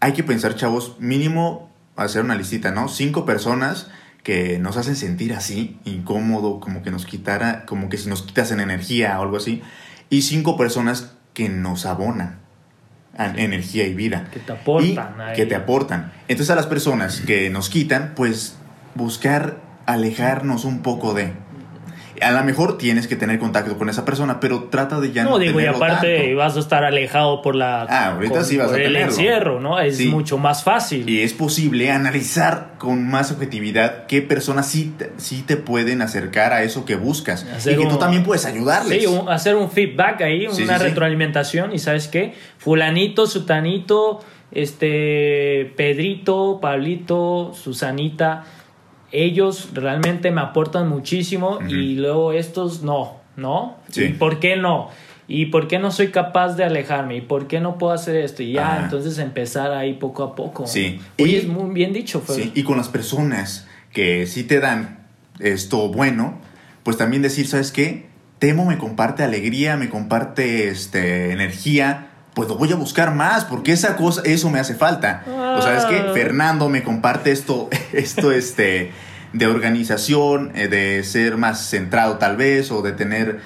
Hay 0.00 0.12
que 0.14 0.24
pensar, 0.24 0.56
chavos, 0.56 0.96
mínimo 0.98 1.70
hacer 1.96 2.24
una 2.24 2.34
listita, 2.34 2.70
¿no? 2.70 2.88
Cinco 2.88 3.26
personas 3.26 3.90
que 4.22 4.58
nos 4.58 4.76
hacen 4.76 4.96
sentir 4.96 5.34
así, 5.34 5.78
incómodo, 5.84 6.60
como 6.60 6.82
que 6.82 6.90
nos 6.90 7.04
quitara, 7.04 7.64
como 7.66 7.88
que 7.88 7.98
si 7.98 8.08
nos 8.08 8.22
quitasen 8.22 8.60
energía 8.60 9.18
o 9.18 9.22
algo 9.22 9.36
así, 9.36 9.62
y 10.08 10.22
cinco 10.22 10.56
personas 10.56 11.12
que 11.40 11.48
nos 11.48 11.86
abonan 11.86 12.38
energía 13.16 13.86
y 13.86 13.94
vida. 13.94 14.28
Que 14.30 14.40
te 14.40 14.52
aportan. 14.52 15.14
que 15.34 15.46
te 15.46 15.54
aportan. 15.54 16.12
Entonces 16.28 16.50
a 16.50 16.54
las 16.54 16.66
personas 16.66 17.22
que 17.22 17.48
nos 17.48 17.70
quitan, 17.70 18.12
pues 18.14 18.58
buscar 18.94 19.56
alejarnos 19.86 20.66
un 20.66 20.82
poco 20.82 21.14
de 21.14 21.32
a 22.22 22.30
lo 22.30 22.44
mejor 22.44 22.78
tienes 22.78 23.06
que 23.06 23.16
tener 23.16 23.38
contacto 23.38 23.76
con 23.78 23.88
esa 23.88 24.04
persona, 24.04 24.40
pero 24.40 24.64
trata 24.64 25.00
de 25.00 25.12
ya 25.12 25.24
no, 25.24 25.30
no 25.30 25.38
digo, 25.38 25.60
y 25.60 25.66
aparte 25.66 26.34
vas 26.34 26.56
a 26.56 26.60
estar 26.60 26.84
alejado 26.84 27.42
por 27.42 27.54
la 27.54 27.82
ah, 27.82 28.12
ahorita 28.14 28.44
sí 28.44 28.56
vas 28.56 28.72
a 28.72 28.76
el 28.76 28.96
encierro, 28.96 29.60
¿no? 29.60 29.78
Es 29.78 30.00
mucho 30.06 30.38
más 30.38 30.62
fácil. 30.62 31.08
Y 31.08 31.20
es 31.20 31.32
posible 31.32 31.90
analizar 31.90 32.72
con 32.78 33.08
más 33.08 33.32
objetividad 33.32 34.06
qué 34.06 34.22
personas 34.22 34.66
sí 34.66 34.94
te, 34.96 35.12
sí 35.16 35.42
te 35.46 35.56
pueden 35.56 36.02
acercar 36.02 36.52
a 36.52 36.62
eso 36.62 36.84
que 36.84 36.96
buscas 36.96 37.46
y 37.64 37.76
que 37.76 37.86
tú 37.86 37.98
también 37.98 38.22
puedes 38.22 38.44
ayudarles. 38.44 39.02
Sí, 39.02 39.18
hacer 39.28 39.56
un 39.56 39.70
feedback 39.70 40.22
ahí, 40.22 40.46
una 40.46 40.78
retroalimentación 40.78 41.74
y 41.74 41.78
sabes 41.78 42.08
qué, 42.08 42.34
fulanito, 42.58 43.26
sutanito, 43.26 44.20
este 44.52 45.72
Pedrito, 45.76 46.58
Pablito, 46.60 47.52
Susanita, 47.54 48.44
ellos 49.12 49.70
realmente 49.74 50.30
me 50.30 50.40
aportan 50.40 50.88
muchísimo 50.88 51.58
y 51.68 51.96
luego 51.96 52.32
estos 52.32 52.82
no, 52.82 53.16
¿no? 53.36 53.76
Sí. 53.90 54.04
¿Y 54.04 54.08
por 54.14 54.40
qué 54.40 54.56
no? 54.56 54.90
¿Y 55.26 55.46
por 55.46 55.68
qué 55.68 55.78
no 55.78 55.92
soy 55.92 56.08
capaz 56.08 56.56
de 56.56 56.64
alejarme? 56.64 57.16
¿Y 57.16 57.20
por 57.20 57.46
qué 57.46 57.60
no 57.60 57.78
puedo 57.78 57.92
hacer 57.92 58.16
esto? 58.16 58.42
Y 58.42 58.52
ya, 58.52 58.80
entonces 58.82 59.18
empezar 59.18 59.72
ahí 59.72 59.94
poco 59.94 60.24
a 60.24 60.34
poco. 60.34 60.66
Sí. 60.66 61.00
y, 61.16 61.36
es 61.36 61.46
muy 61.46 61.72
bien 61.72 61.92
dicho. 61.92 62.20
Sí, 62.28 62.50
y 62.54 62.64
con 62.64 62.76
las 62.76 62.88
personas 62.88 63.68
que 63.92 64.26
sí 64.26 64.42
te 64.42 64.58
dan 64.58 65.06
esto 65.38 65.88
bueno, 65.88 66.38
pues 66.82 66.96
también 66.96 67.22
decir, 67.22 67.46
¿sabes 67.46 67.70
qué? 67.70 68.06
Temo 68.40 68.64
me 68.64 68.78
comparte 68.78 69.22
alegría, 69.22 69.76
me 69.76 69.88
comparte 69.88 70.68
este, 70.68 71.32
energía, 71.32 72.09
pues 72.34 72.48
lo 72.48 72.56
voy 72.56 72.72
a 72.72 72.76
buscar 72.76 73.14
más, 73.14 73.44
porque 73.44 73.72
esa 73.72 73.96
cosa, 73.96 74.22
eso 74.24 74.50
me 74.50 74.60
hace 74.60 74.74
falta. 74.74 75.24
O 75.26 75.62
sea, 75.62 75.76
es 75.76 75.84
que 75.84 75.98
ah. 75.98 76.12
Fernando 76.14 76.68
me 76.68 76.82
comparte 76.82 77.32
esto, 77.32 77.68
esto, 77.92 78.32
este, 78.32 78.92
de 79.32 79.46
organización, 79.46 80.52
eh, 80.54 80.68
de 80.68 81.02
ser 81.04 81.36
más 81.36 81.68
centrado 81.68 82.18
tal 82.18 82.36
vez, 82.36 82.70
o 82.70 82.82
de 82.82 82.92
tener 82.92 83.40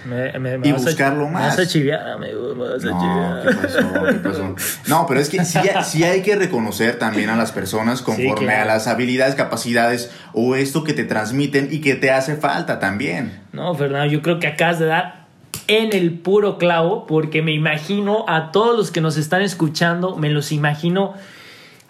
y 0.63 0.73
buscarlo 0.73 1.29
más. 1.29 1.43
Me 1.43 1.49
vas 1.49 1.59
a 1.59 1.67
chiviar, 1.67 2.09
amigo, 2.09 2.55
me 2.55 2.69
vas 2.69 2.85
a 2.85 2.91
no, 2.91 3.43
¿qué 3.43 3.55
pasó? 3.55 4.05
¿Qué 4.05 4.15
pasó? 4.15 4.55
No, 4.87 5.07
pero 5.07 5.21
es 5.21 5.29
que 5.29 5.45
sí, 5.45 5.59
sí, 5.85 6.05
hay 6.05 6.23
que 6.23 6.37
reconocer 6.37 6.99
también 6.99 7.31
a 7.31 7.37
las 7.37 7.53
personas 7.53 8.03
conforme 8.03 8.55
a 8.55 8.65
las 8.65 8.87
habilidades, 8.87 9.35
capacidades 9.35 10.11
o 10.33 10.57
esto 10.57 10.85
que 10.85 10.93
te 10.93 11.05
transmiten 11.05 11.69
y 11.71 11.81
que 11.81 11.95
te 11.95 12.11
hace 12.11 12.37
falta 12.37 12.79
también. 12.79 13.41
No, 13.53 13.75
Fernando, 13.75 14.13
yo 14.13 14.23
creo 14.23 14.39
que 14.39 14.47
acabas 14.47 14.79
de 14.79 14.87
dar 14.87 15.24
en 15.69 15.95
el 15.95 16.19
puro 16.19 16.59
clavo, 16.59 17.07
porque 17.07 17.43
me 17.43 17.53
imagino 17.53 18.25
a 18.29 18.53
todos 18.53 18.77
los 18.77 18.91
que 18.91 19.01
nos 19.01 19.17
están 19.17 19.43
escuchando, 19.43 20.17
me 20.17 20.31
los 20.31 20.53
imagino, 20.53 21.15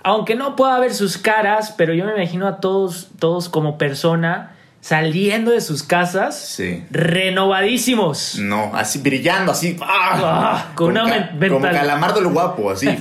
aunque 0.03 0.35
no 0.35 0.57
pueda 0.57 0.79
ver 0.79 0.95
sus 0.95 1.19
caras, 1.19 1.75
pero 1.77 1.95
yo 1.95 2.05
me 2.05 2.15
imagino 2.15 2.47
a 2.47 2.61
todos, 2.61 3.09
todos 3.19 3.49
como 3.49 3.79
persona 3.79 4.53
saliendo 4.81 5.51
de 5.51 5.63
sus 5.63 5.83
casas, 5.83 6.39
sí. 6.39 6.85
renovadísimos. 6.91 8.39
No, 8.39 8.71
así 8.75 8.99
brillando, 8.99 9.53
así, 9.53 9.79
¡ah! 9.81 10.21
ah 10.23 10.73
con, 10.75 10.91
una 10.91 11.05
mentalidad. 11.05 11.49
Como 11.49 11.63
calamardo 11.63 12.21
el 12.21 12.27
guapo, 12.29 12.71
así. 12.71 12.87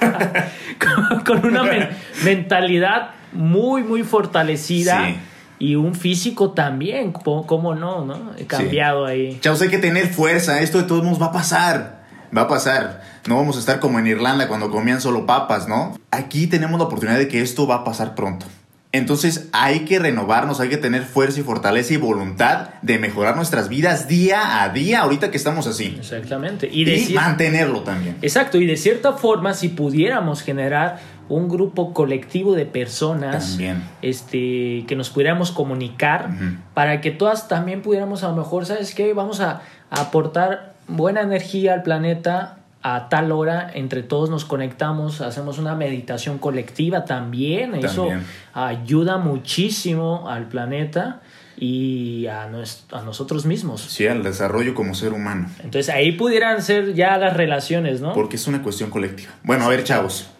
con, 1.24 1.46
una 1.46 1.88
mentalidad 2.24 3.10
muy, 3.32 3.82
muy 3.82 4.02
fortalecida. 4.02 5.06
Sí 5.06 5.16
y 5.62 5.76
un 5.76 5.94
físico 5.94 6.50
también, 6.50 7.12
¿cómo 7.12 7.76
no? 7.76 8.04
no? 8.04 8.32
He 8.36 8.46
cambiado 8.46 9.06
ahí. 9.06 9.38
Chavos, 9.40 9.62
hay 9.62 9.68
que 9.68 9.78
tener 9.78 10.08
fuerza, 10.08 10.60
esto 10.60 10.78
de 10.78 10.84
todos 10.88 11.04
modos 11.04 11.22
va 11.22 11.26
a 11.26 11.32
pasar, 11.32 12.02
va 12.36 12.42
a 12.42 12.48
pasar. 12.48 13.00
No 13.28 13.36
vamos 13.36 13.54
a 13.54 13.60
estar 13.60 13.78
como 13.78 14.00
en 14.00 14.08
Irlanda 14.08 14.48
cuando 14.48 14.72
comían 14.72 15.00
solo 15.00 15.24
papas, 15.24 15.68
¿no? 15.68 15.96
Aquí 16.10 16.48
tenemos 16.48 16.80
la 16.80 16.86
oportunidad 16.86 17.16
de 17.16 17.28
que 17.28 17.40
esto 17.42 17.68
va 17.68 17.76
a 17.76 17.84
pasar 17.84 18.16
pronto. 18.16 18.44
Entonces 18.90 19.48
hay 19.52 19.84
que 19.84 20.00
renovarnos, 20.00 20.58
hay 20.58 20.68
que 20.68 20.78
tener 20.78 21.04
fuerza 21.04 21.38
y 21.38 21.44
fortaleza 21.44 21.94
y 21.94 21.96
voluntad 21.96 22.70
de 22.82 22.98
mejorar 22.98 23.36
nuestras 23.36 23.68
vidas 23.68 24.08
día 24.08 24.64
a 24.64 24.68
día, 24.70 25.02
ahorita 25.02 25.30
que 25.30 25.36
estamos 25.36 25.68
así. 25.68 25.94
Exactamente. 25.96 26.68
Y, 26.70 26.90
y 26.90 27.14
mantenerlo 27.14 27.82
también. 27.82 28.16
Exacto, 28.20 28.58
y 28.58 28.66
de 28.66 28.76
cierta 28.76 29.12
forma, 29.12 29.54
si 29.54 29.68
pudiéramos 29.68 30.42
generar 30.42 30.98
un 31.32 31.48
grupo 31.48 31.94
colectivo 31.94 32.54
de 32.54 32.66
personas 32.66 33.58
este 34.02 34.84
que 34.86 34.94
nos 34.96 35.10
pudiéramos 35.10 35.50
comunicar 35.50 36.30
para 36.74 37.00
que 37.00 37.10
todas 37.10 37.48
también 37.48 37.82
pudiéramos 37.82 38.22
a 38.22 38.28
lo 38.28 38.36
mejor 38.36 38.66
sabes 38.66 38.94
qué 38.94 39.12
vamos 39.14 39.40
a, 39.40 39.62
aportar 39.90 40.74
buena 40.88 41.20
energía 41.20 41.74
al 41.74 41.82
planeta 41.82 42.58
a 42.82 43.08
tal 43.08 43.30
hora 43.30 43.70
entre 43.72 44.02
todos 44.02 44.30
nos 44.30 44.44
conectamos 44.44 45.20
hacemos 45.20 45.58
una 45.58 45.74
meditación 45.74 46.38
colectiva 46.38 47.04
también, 47.04 47.74
eso 47.74 48.08
ayuda 48.52 49.18
muchísimo 49.18 50.28
al 50.28 50.48
planeta 50.48 51.20
y 51.56 52.26
a, 52.26 52.48
nuestro, 52.48 52.98
a 52.98 53.02
nosotros 53.02 53.46
mismos. 53.46 53.82
Sí, 53.82 54.06
al 54.06 54.24
desarrollo 54.24 54.74
como 54.74 54.94
ser 54.94 55.12
humano. 55.12 55.48
Entonces 55.62 55.94
ahí 55.94 56.12
pudieran 56.12 56.60
ser 56.62 56.94
ya 56.94 57.16
las 57.18 57.36
relaciones, 57.36 58.00
¿no? 58.00 58.14
Porque 58.14 58.34
es 58.34 58.48
una 58.48 58.62
cuestión 58.62 58.90
colectiva. 58.90 59.30
Bueno, 59.44 59.66
a 59.66 59.68
ver, 59.68 59.84
chavos. 59.84 60.31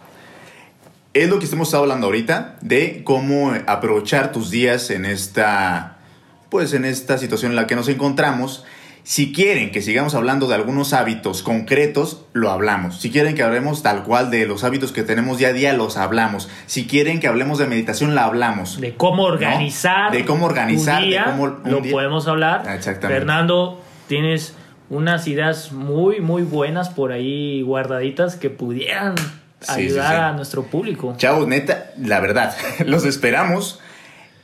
Es 1.14 1.28
lo 1.28 1.38
que 1.38 1.44
estamos 1.44 1.74
hablando 1.74 2.06
ahorita 2.06 2.56
de 2.62 3.02
cómo 3.04 3.52
aprovechar 3.66 4.32
tus 4.32 4.50
días 4.50 4.90
en 4.90 5.04
esta, 5.04 5.98
pues 6.48 6.72
en 6.72 6.86
esta 6.86 7.18
situación 7.18 7.52
en 7.52 7.56
la 7.56 7.66
que 7.66 7.76
nos 7.76 7.88
encontramos. 7.88 8.64
Si 9.04 9.32
quieren 9.32 9.72
que 9.72 9.82
sigamos 9.82 10.14
hablando 10.14 10.46
de 10.46 10.54
algunos 10.54 10.92
hábitos 10.94 11.42
concretos, 11.42 12.24
lo 12.32 12.50
hablamos. 12.50 13.00
Si 13.00 13.10
quieren 13.10 13.34
que 13.34 13.42
hablemos 13.42 13.82
tal 13.82 14.04
cual 14.04 14.30
de 14.30 14.46
los 14.46 14.62
hábitos 14.64 14.92
que 14.92 15.02
tenemos 15.02 15.36
día 15.38 15.48
a 15.48 15.52
día, 15.52 15.72
los 15.74 15.96
hablamos. 15.98 16.48
Si 16.66 16.86
quieren 16.86 17.18
que 17.20 17.26
hablemos 17.26 17.58
de 17.58 17.66
meditación, 17.66 18.14
la 18.14 18.24
hablamos. 18.24 18.80
De 18.80 18.94
cómo 18.94 19.24
organizar. 19.24 20.12
De 20.12 20.24
cómo 20.24 20.46
organizar. 20.46 21.02
un 21.02 21.08
día, 21.10 21.24
de 21.24 21.30
cómo, 21.30 21.42
un 21.42 21.60
lo 21.64 21.80
día- 21.80 21.92
podemos 21.92 22.26
hablar. 22.28 22.60
Exactamente. 22.74 23.18
Fernando, 23.18 23.82
tienes 24.06 24.54
unas 24.88 25.26
ideas 25.26 25.72
muy, 25.72 26.20
muy 26.20 26.42
buenas 26.42 26.88
por 26.88 27.12
ahí 27.12 27.60
guardaditas 27.62 28.36
que 28.36 28.50
pudieran 28.50 29.16
ayudar 29.68 30.06
sí, 30.06 30.16
sí. 30.16 30.20
a 30.22 30.32
nuestro 30.32 30.64
público. 30.64 31.14
Chavos, 31.16 31.46
neta, 31.46 31.92
la 31.98 32.20
verdad, 32.20 32.54
los 32.86 33.04
esperamos. 33.04 33.80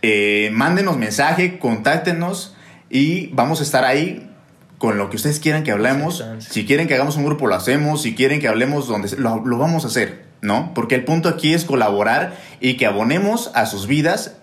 Eh, 0.02 0.50
mándenos 0.52 0.96
mensaje, 0.96 1.58
contáctenos 1.58 2.54
y 2.88 3.28
vamos 3.28 3.60
a 3.60 3.64
estar 3.64 3.84
ahí 3.84 4.30
con 4.78 4.96
lo 4.96 5.10
que 5.10 5.16
ustedes 5.16 5.40
quieran 5.40 5.64
que 5.64 5.72
hablemos. 5.72 6.24
Si 6.38 6.64
quieren 6.64 6.86
que 6.86 6.94
hagamos 6.94 7.16
un 7.16 7.24
grupo, 7.24 7.46
lo 7.46 7.54
hacemos. 7.54 8.02
Si 8.02 8.14
quieren 8.14 8.40
que 8.40 8.48
hablemos 8.48 8.86
donde 8.86 9.10
lo, 9.16 9.44
lo 9.44 9.58
vamos 9.58 9.84
a 9.84 9.88
hacer, 9.88 10.24
¿no? 10.40 10.72
Porque 10.74 10.94
el 10.94 11.04
punto 11.04 11.28
aquí 11.28 11.52
es 11.52 11.64
colaborar 11.64 12.36
y 12.60 12.76
que 12.76 12.86
abonemos 12.86 13.50
a 13.54 13.66
sus 13.66 13.86
vidas 13.88 14.37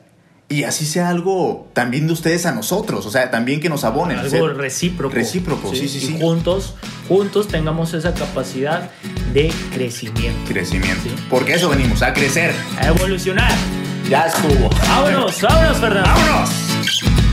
y 0.47 0.63
así 0.63 0.85
sea 0.85 1.09
algo 1.09 1.67
también 1.73 2.07
de 2.07 2.13
ustedes 2.13 2.45
a 2.45 2.51
nosotros. 2.51 3.05
O 3.05 3.11
sea, 3.11 3.31
también 3.31 3.59
que 3.59 3.69
nos 3.69 3.83
abonen. 3.83 4.19
Algo 4.19 4.49
recíproco. 4.49 5.13
recíproco, 5.13 5.73
sí, 5.73 5.87
sí, 5.87 5.97
y 5.97 6.01
sí. 6.01 6.17
juntos, 6.19 6.75
juntos 7.07 7.47
tengamos 7.47 7.93
esa 7.93 8.13
capacidad 8.13 8.91
de 9.33 9.51
crecimiento, 9.73 10.39
crecimiento. 10.47 11.03
Sí. 11.03 11.15
Porque 11.29 11.55
eso 11.55 11.69
venimos, 11.69 12.01
a 12.01 12.13
crecer. 12.13 12.53
a 12.79 12.87
evolucionar. 12.87 13.51
Ya 14.09 14.27
estuvo. 14.27 14.69
Vámonos, 14.87 15.41
vámonos, 15.41 15.77
Fernando. 15.77 16.09
¡Vámonos! 16.09 17.24